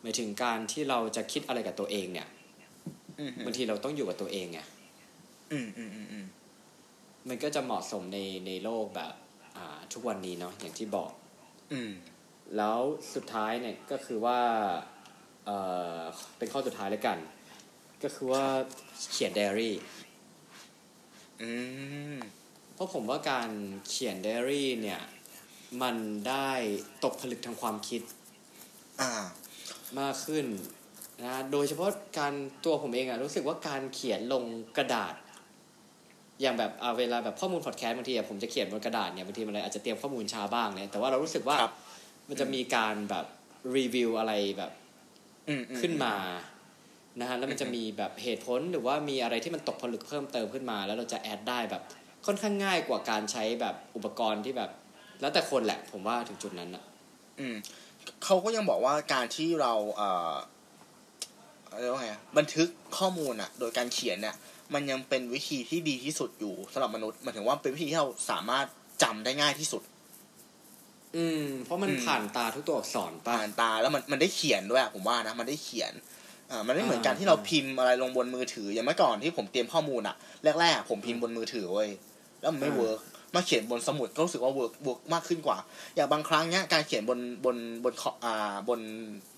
[0.00, 2.28] หมายถึงการที่เราจะคิดอะไรกับตัวเองเนี่ย
[3.18, 4.60] อืมบางทีเราต้องอยู่กับตัวเองไง
[5.52, 6.26] อืมอืมอืมอืม
[7.28, 9.12] มันก็จะเหมาะสมในในโลกแบบ
[9.56, 11.10] อ่า ทุกวันนี้เนาะอย่างที่บอก
[11.72, 11.92] อืม
[12.56, 12.80] แล้ว
[13.14, 14.40] สุดท้ายเนี่ยก็คือว่า
[15.46, 15.50] เอ
[16.00, 16.02] อ
[16.38, 17.18] เป็นข้อสุดท้ายแล้วกัน
[18.02, 18.44] ก็คือว่า
[19.12, 19.76] เขียนไดอารี่
[21.40, 21.50] อื
[22.14, 22.16] ม
[22.74, 23.50] เพราะผมว่าการ
[23.88, 25.00] เขียนไดอารี่เนี่ย
[25.82, 25.96] มัน
[26.28, 26.50] ได้
[27.04, 28.02] ตกผลึกทางความคิด
[29.00, 29.10] อ่า
[30.00, 30.46] มากขึ้น
[31.22, 31.88] นะโดยเฉพาะ
[32.18, 32.34] การ
[32.64, 34.44] ตัวผมเองอะรู้สึกว่าการเขียนลง
[34.76, 35.14] กระดาษ
[36.40, 41.72] อย่างแบบเอาเวลาแบบข้อมูลพอดแคสต์บางทีอะผมจะเขียนบนกระดาษเนี่ยบางทีมันเลยอาจจะเตรียมข้อมูลช้าบ้างเนี่ยแต่ว่าเรารู้สึกว่าครับ
[42.28, 43.26] มันจะมีการแบบ
[43.76, 44.83] รีวิวอะไรแบบอืมอื
[45.80, 46.14] ขึ้นมา
[47.20, 51.82] นะฮะแล้วมันจะมีแบบเหตุผลหรือว่ามีอะไรที่มันตกผลึกเพิ่มเติมขึ้นมา แล้วเราจะแอดได้แบบ
[52.26, 54.70] ค่อนข้างง่ายกว่าการใช้แบบอุปกรณ์ที่แบบ
[55.20, 56.84] แล้วแต่คนแหละ ผมว่าถึงจุดนั้นอะ
[57.40, 57.56] อืม
[58.24, 60.34] เขาก็ยังบอกว่าการที่เราเอ่อ
[61.80, 62.68] เรียกว่าไงอะบันทึก
[62.98, 64.34] ข้อมูลอะโดยการเขียนเนี่ย
[64.74, 68.66] มันยังเป็นวิธีที่ดีที่สุดอยู่สำหรับมนุษย์หมายถึงว่าเป็นวิธีที่เราสามารถ
[69.02, 69.82] จำได้ง่ายที่สุด
[71.16, 75.92] อืม เพราะมันอืมผ่านตาทุกตัวอักษรป่ะอ่านตาแล้วมันมันได้เขียนด้วยอะผมว่านะมันได้เขียน
[76.50, 80.16] อ่ามันไม่เหมือนการอ่าที่เราพิมพ์อะไรลงบนมือถืออย่างเมื่อก่อนที่ผมเตรียมข้อมูลอะ
[80.60, 81.88] แรกๆผมพิมพ์บนมือถือเว้ย
[82.40, 83.00] แล้วมันไม่อ่า work
[83.34, 85.58] มาเขียนบนสมุดก็รู้สึกว่า work work มากขึ้นกว่า
[85.94, 88.80] อย่างบางครั้งเนี้ยการเขียนบนบนบนคออ่าบน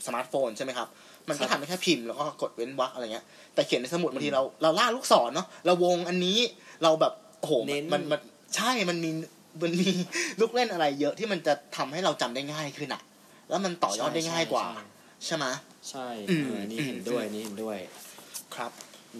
[0.06, 0.88] สมาร์ทโฟนใช่ไหมครับ
[1.28, 3.24] มันก็ทำได้แค่พิมพ์แล้วก็กดเว้นวรรคอะไรเงี้ย
[3.54, 6.38] แต่เขียนในสมุดบางทีเราเราล่ากลูกศรเนาะเราวงอันนี้
[6.82, 8.20] เราแบบโอ้โหเน้นมันมัน
[8.56, 9.10] ใช่มันมี
[9.62, 9.90] มันมี
[10.40, 13.02] ลูกเล่นอะไรเยอะที่มันจะทำให้เราจำได้ง่ายขึ้นอะ
[13.48, 14.66] แล้วมันต่อยอดได้ง่ายกว่า
[15.26, 15.46] ใช่ไหม
[15.90, 17.78] ใช่อืมเออนี่เห็นด้วยอืมนี่เห็นด้วย
[18.54, 18.72] ครับ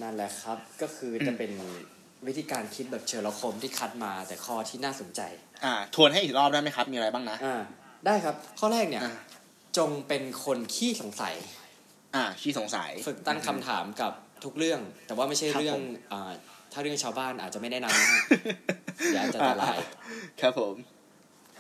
[0.03, 1.53] นั่นแหละครับ ก็คือจะเป็น
[2.27, 5.21] วิธีการคิดแบบเชอร์ล็อกโฮมที่คัดมาแต่ข้อที่น่าสนใจ
[5.65, 7.63] อ่า ทวนให้อีกรอบได้ไหมครับ มีอะไรบ้างนะ อ่า
[8.07, 9.15] ได้ครับ ข้อแรกเนี่ยอ่า
[9.79, 11.35] จงเป็นคนขี้สงสัย
[12.15, 14.13] อ่า ขี้สงสัย ฝึกตั้งคำถามกับ
[14.45, 16.33] ทุกเรื่อง แต่ว่าไม่ใช่ครับเรื่อผงมอ่า
[16.77, 18.21] ถ้าเรื่องชาวบ้านอาจจะไม่แนะนำนะฮะ
[19.13, 19.79] เดี๋ยวอาจจะอันตราย
[20.41, 20.75] ครับผม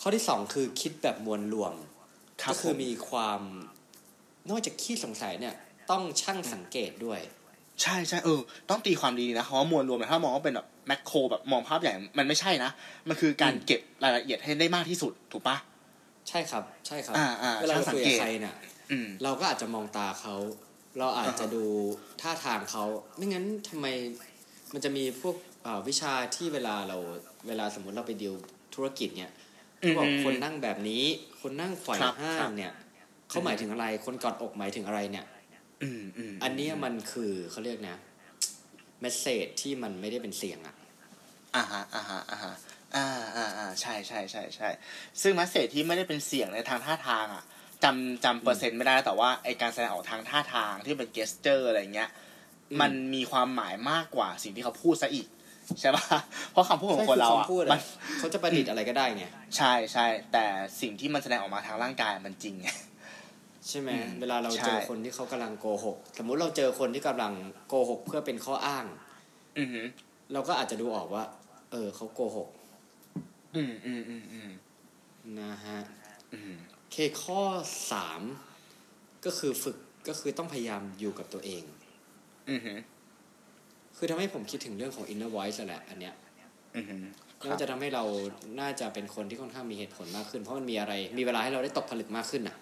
[0.01, 1.75] ข้อที่สองคือคิดแบบมวลรวม
[2.43, 3.41] ครับก็คือผมมีความ
[4.51, 5.55] นอกจากขี้สงสัยเนี่ย
[5.91, 7.21] ต้องช่างสังเกตด้วย
[7.83, 8.41] ใช่ใช่เออ
[8.71, 12.71] ต้องตีความดีๆนะคำว่ามวลรวมเนี่ยถ้ามองว่าเป็นแบบแมคโครแบบมองภาพใหญ่มันไม่ใช่นะ
[13.09, 15.57] มันคือการอืมเก็บรายละเอียดให้ได้มากที่สุดถูกปะ
[16.29, 18.57] ใช่ครับ ใช่ครับอ่าอ่าเวลาเราช่างสัคุงยเกกับตใครเนี่ย
[18.93, 20.35] อืมเราก็อาจจะมองตาเขา
[20.99, 21.65] เราอาจจะอ่าฮะดู
[22.21, 22.85] ท่าทางเขา
[23.17, 23.87] ไม่งั้นทำไม
[24.73, 25.37] มันจะมีพวก
[25.67, 26.97] อ่าวิชาที่เวลาเรา
[27.49, 28.35] เวลาสมมุติเราไปดีล
[28.75, 29.33] ธุรกิจเนี่ย
[29.79, 31.05] เขาบอกคนนั่งแบบนี้
[31.43, 32.73] คนนั่งไขว่ครับห้าครังบเนี่ย
[33.29, 35.27] เขาหมายถึงอะไร คนกอดอกหมายถึงอะไรเนี่ย
[35.83, 37.97] อืมอืมอันเนี้ยมันคือเขาเรียกนะ
[39.01, 40.77] message ที่มันไม่ได้เป็นเสียงอะ
[41.57, 42.55] อ่าฮะอ่าฮะอ่าฮะ
[42.97, 43.07] อ่า
[43.37, 44.69] อ่าอ่าใช่ใช่ใช่ใช่
[45.23, 47.45] ซึ่ง message ที่ไม่ได้เป็นเสียงในทางท่าทางอะ
[47.85, 52.11] จำจำเปอร์เซ็นต์ไม่ได้แต่ว่าไอ้การแสดงออกทางท่าทางที่เป็น gesture อะไรเงี้ย
[52.81, 55.27] มันมีความหมายมากกว่าสิ่งที่เขาพูดซะอีก
[55.81, 56.05] ใช่ปะ
[56.53, 57.81] เพราะคำพูดของคนเราอะใช่อคำพูดมัน
[58.19, 59.25] เขาจะประดิษฐ์อะไรก็ได้ไง
[59.57, 60.45] ใช่ใช่แต่
[60.81, 62.69] สิ่งที่มันแสดงออกมาทางร่างกายมันจริงไง
[63.69, 67.33] ใช่ไหมอืมเวลาเราใช่เจอคนที่เขากำลังโกหก สมมุติเราเจอคนที่กำลัง
[67.69, 68.87] โกหกเพื่อเป็นข้ออ้าง
[69.59, 69.87] อือหือ
[70.33, 71.25] เราก็อาจจะดูออกว่า
[71.73, 72.49] เออเขาโกหก
[73.57, 74.51] อืมอืมอืมอืม
[75.41, 75.79] นะฮะ
[76.33, 76.53] อืม
[76.93, 77.41] เคข้อ
[77.93, 78.21] สาม
[79.25, 79.77] ก็คือฝึก
[80.09, 81.76] ก็คือต้องพยายามอยู่กับตัวเองอือหือ
[83.97, 86.15] คือทำให้ผมคิดถึงเรื่องของ inner voice นั่นแหละ อันเนี้ย
[86.77, 87.05] อือหือ
[87.43, 88.05] คน่ารับจะทำให้เรา
[88.61, 92.57] น่าจะเป็นคนที่ค่อนข้างมีเหตุผลมากขึ้น เพราะมันมีอะไร มีเวลาให้เราได้ตกผลึกมากขึ้นน่ะ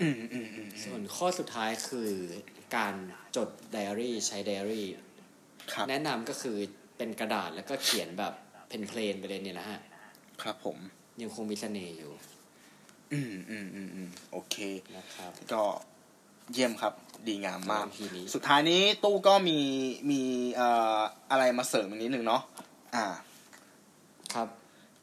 [0.00, 2.10] อืมอืมอืมส่วนข้อสุดท้ายคือ
[2.76, 2.94] การ
[3.36, 4.86] จดไดอารี่ใช้ไดอารี่
[5.72, 6.56] ครับแนะนำก็คือ
[6.96, 8.32] เป็นกระดาษแล้วก็เขียนแบบ
[8.68, 9.80] เพนเพลนไปเลยเนี่ยนะฮะ
[10.42, 10.76] ครับผม
[11.22, 12.12] ยังคงมีเสน่ห์อยู่
[13.12, 14.56] อืมอืมอืมอืมโอเค
[14.96, 15.62] นะครับก็
[16.52, 16.92] เยี่ยมครับ
[17.26, 19.58] ดีงามมากทีนี้สุดท้ายนี้ตู้ก็มี
[20.10, 20.22] มี
[20.54, 20.98] เอ่อ
[21.30, 22.42] อะไรมาเสริมอีกนิดหนึ่งเนาะ
[22.94, 23.06] อ่า
[24.34, 24.48] ครับ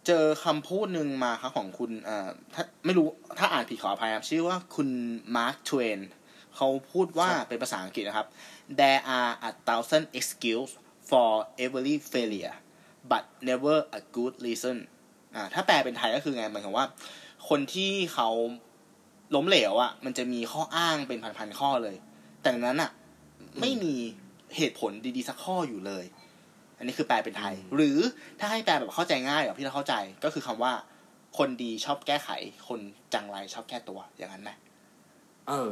[0.07, 3.07] เจอคำพูดหนึ่งมาครับของคุณเอ่อถ้าไม่รู้
[3.39, 4.89] ถ้าอ่านผิดขออภัยครับ ชื่อว่าคุณ
[5.35, 5.99] มาร์คทเวน
[6.55, 8.27] เขาพูดว่าครับเป็นภาษาอังกฤษนะครับ
[8.79, 10.71] there are a thousand excuses
[11.09, 11.29] for
[11.63, 12.55] every failure
[13.11, 14.77] but never a good reason
[15.35, 16.85] อ่าถ้าแปลเป็นไทยก็คือไงหมายความว่า
[17.49, 18.29] คนที่เขา
[19.35, 21.95] ล้มเหลวอะ่ะ มันจะมีข้ออ้างเป็นพันๆข้อเลย
[22.41, 22.91] แต่ในนั้นอะ่ะ
[23.61, 23.93] ไม่มี
[24.55, 26.05] เหตุผลดีๆสักข้ออยู่เลย
[26.77, 27.97] อันนี้คือแปลเป็นไทย หรือ
[28.39, 30.73] ถ้าให้แปลแบบเข้าใจง่ายแบบที่เราเข้าใจก็คือคำว่า
[31.37, 32.29] คนดีชอบแก้ไข
[32.67, 32.79] คน
[33.13, 34.51] จังไรชอบแก้ตัวอย่างนั้นไหม
[35.49, 35.71] เออ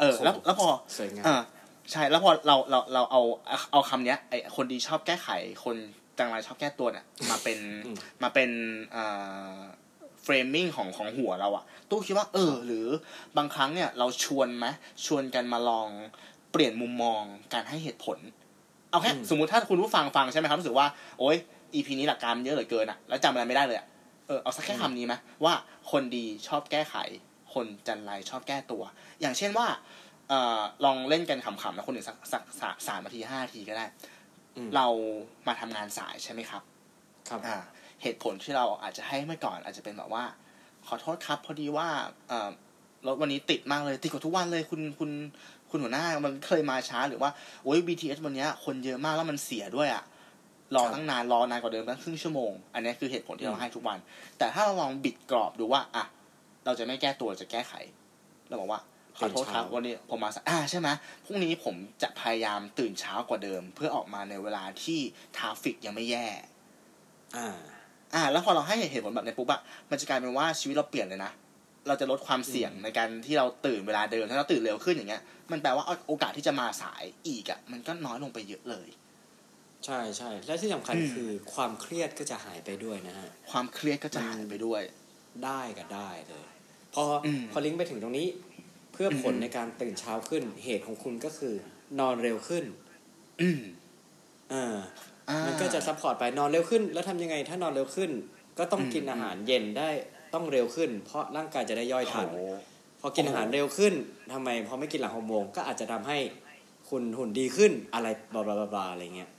[0.00, 1.36] เออ แล้วแล้วพอสวยงามอ่า
[1.92, 3.22] ใช่แล้วพอเราเราเราเอา
[3.72, 5.28] เอาคำเนี้ยไอคนดีชอบแก้ไข
[5.64, 5.76] คน
[6.18, 8.50] จังไรชอบแก้ตัวเนี่ยมาเป็นอืมมาเป็น
[8.94, 9.60] อ่า
[10.26, 12.86] เฟรมมิ่งของของหัวเราอะตู้คิดว่าเออ หรือ
[13.36, 14.66] บางครั้งเนี่ยเราชวนไหม
[15.06, 15.88] ชวนกันมาลอง
[16.52, 17.22] เปลี่ยนมุมมอง
[17.54, 18.18] การให้เหตุผล
[18.90, 20.86] เอาแค่อืมสมมุติถ้าคุณผู้ฟังฟังใช่ไหมครับรู้สึกว่า
[21.18, 21.36] โอ๊ย
[21.74, 23.86] อีพีนี้หลักการมันเยอะเหลือเกินอะแล้วจำอะไรไม่ได้เลยอะ
[24.26, 25.14] เออเอาสักแค่คำนี้ไหม
[25.44, 25.54] ว่า
[25.90, 26.94] คนดีชอบแก้ไข
[27.54, 28.82] คนจันไรชอบแก้ตัว
[29.20, 29.66] อย่างเช่นว่า
[30.28, 33.86] เอ่อลองเล่นกันขำๆนะคนหนึ่งสักสักสามสามนาทีห้านาทีก็ได้
[34.56, 34.86] อืมเรา
[35.46, 36.62] มาทำงานสายใช่ไหมครับ
[37.28, 37.56] ครับอ่า
[38.02, 40.24] เหตุผลที่เราอาจจะให้เมื่อก่อนอาจจะเป็นแบบว่า
[40.86, 41.88] ขอโทษครับพอดีว่า
[42.28, 42.50] เอ่อ
[43.06, 45.10] รถวันนี้ติดมากเลยติดกว่าทุกวันเลยคุณคุณ
[45.70, 47.30] คุณหัวหน้ามันเคยมาช้าหรือว่า
[47.64, 50.04] โอ้ย BTS วันเนี้ยคนเยอะมากแล้วมันเสียด้วยอะ
[50.74, 53.98] รอครับตั้งนานรอนานกว่าเดิมตั้งครึ่งชั่วโมง อันนี้คือเหตุผลที่อืเรามให้ทุกวัน
[54.38, 56.04] แต่ถ้าเราลองบิดกรอบดูว่าอะ
[56.64, 57.72] เราจะไม่แก้ตัวเราจะแก้ไข
[58.48, 58.80] เราบอกว่า
[59.18, 60.88] ขอโทษครับวันนี้ผมมาสายอ่าใช่ไหม
[61.24, 65.00] พรุ่งนี้ผมจะพยายามตื่นเช้ากว่าเดิม เพื่อออกมาในเวลาที่
[65.36, 66.26] ทราฟฟิกยังไม่แย่
[67.36, 67.58] อ่า
[68.14, 71.32] อ่า แล้วพอเราให้เหตุผลแบบในปุ๊บอะมันจะกลายเป็นว่าชีวิตเราเปลี่ยนเลยนะ
[71.88, 78.88] เราจะลดความเสี่ยงในการที่เราตื่นเวลาเดิมถ้าเราตื่นเร็วขึ้นอย่างเงี้ย มันแปลว่าโอกาสที่จะมาสายอีกอะมันก็น้อยลงไปเยอะเลย
[79.84, 84.82] ใช่ใช่ และที่สำคัญอืมคือความเครียดก็จะหายไปด้วยนะฮะ ความเครียดก็จะหายไปด้วย
[85.44, 86.46] ได้ก็ได้เลย
[86.94, 88.28] พออมพอลิงก์ไปถึงตรงนี้
[88.92, 91.54] เพื่อผลอืมในการตื่นเช้าขึ้น เหตุของคุณก็คือ
[91.98, 92.64] นอนเร็วขึ้น
[93.40, 93.62] อืม
[94.52, 95.15] อ่าอ่า
[95.46, 98.10] มันก็จะ support ไปนอนเร็วขึ้น แล้วทำยังไงถ้านอนเร็วขึ้น
[98.58, 99.88] ก็ต้องอืมกินอาหารเย็นได้
[100.34, 102.54] ต้องเร็วขึ้น เพราะร่างกายจะได้ย่อยทันโอ้โห
[103.00, 103.94] พอกินอาหารเร็วขึ้น
[104.32, 106.18] ทำไมพอไม่กินหลังหกโมงก็อาจจะทำให้
[106.88, 109.30] คุณหุ่นดีขึ้นอะไร blah blah blah blah อะไรเงี้ย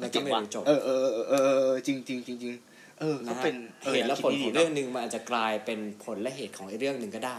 [0.00, 2.54] มันก็ไม่รู้จบเออเออเออเออเออจริงจริงจริงจริง
[3.00, 3.54] เออก็นะฮะเป็น
[3.92, 7.38] เหตุและผลของคิดดีๆเรื่องนะหนึ่งมันอาจจะกลายเป็นผลและเหตุของอีกเรื่องหนึ่งก็ได้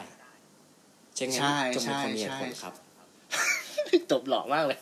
[1.15, 2.73] ใช่ไงใช่จงเป็นคนมีเหใช่ตุผลครับ
[4.11, 4.79] จบหล่อมากเลย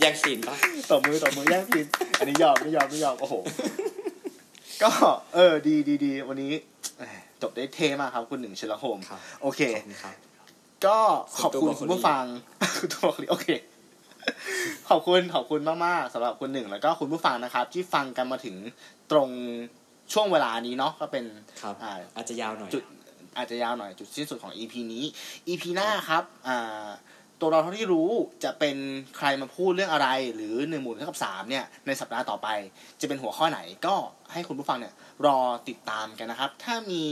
[0.00, 0.56] แยกซีนปะ
[0.90, 1.86] ตบมือตบมือแย่งพิน
[2.18, 3.34] อันนี้ยอมไม่ยอมไม่ยอมโอ้โห
[4.82, 4.90] ก็
[5.34, 6.52] เออ ดีดีดีวันนี้
[6.98, 7.10] เอ้ย
[7.42, 10.14] จบได้เท่มากครับ คุณหนึ่งเชลโฮมครับโอเคขอบคุณครับ
[10.86, 10.98] ก็
[11.42, 12.24] ขอบคุณส่วนตัวคุณผู้ฟัง
[12.76, 13.48] คุณตัวบอกโอเค
[14.88, 18.56] ขอบคุณขอบคุณมากๆสำหรับคุณหนึ่งแล้วก็คุณผู้ฟังนะครับ ที่ฟังกันมาถึง
[19.10, 19.28] ตรง
[20.12, 21.24] ช่วงเวลานี้เนาะก็เป็น
[21.62, 22.84] ครับอ่าอาจจะยาวหน่อยจุด
[23.36, 25.04] อาจจะยาวหน่อยจุดสิ้นสุดของ EP นี้
[25.48, 26.86] EP หน้าครับ อ่า
[27.42, 28.10] ตัวเราเท่าที่รู้
[28.44, 28.76] จะเป็น
[29.16, 32.48] ใครมาพูดเรื่องอะไร หรือหนึ่งหมื่นเท่ากับสามเนี่ยในสัปดาห์ต่อไป
[33.00, 33.94] จะเป็นหัวข้อไหนก็
[34.32, 34.94] ให้คุณผู้ฟังเนี่ย
[35.26, 35.38] รอ
[35.68, 37.04] ติดตามกันนะครับ ถ้ามี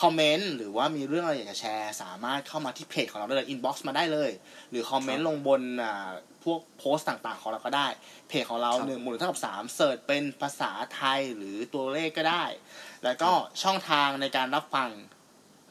[0.00, 4.30] คอมเมนต์หรือว่ามีเรื่องอะไรอยากจะแชร์ สามารถเข้ามาที่เพจของเราได้เลย inbox มาได้เลย
[4.70, 6.10] หรือคอมเมนต์ลงบนอ่า
[6.44, 7.86] พวกโพสต์ต่างๆ ของเราก็ได้
[8.28, 12.44] เพจของเราครับหนึ่งหมื่นเท่ากับสาม search เป็นภาษาไทยหรือตัวเลขก็ได้
[13.04, 13.30] แล้วก็
[13.62, 14.88] ช่องทางในการรับฟัง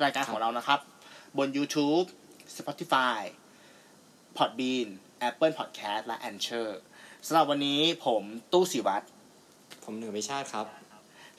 [0.04, 0.80] รายการของเรานะครับ
[1.38, 2.06] บน YouTube
[2.58, 3.20] Spotify
[4.38, 4.88] Podbean
[5.30, 6.70] Apple Podcast และ Anchor
[7.26, 8.24] สำหรับวันนี้ผม
[8.54, 9.06] ตู้สิวัตร
[9.84, 10.66] ผมเหนือวิชาติครับ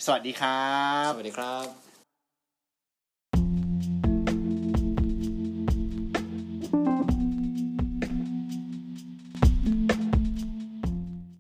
[0.05, 0.68] สวัสดีครั
[1.07, 1.89] บ สวัสดีครับ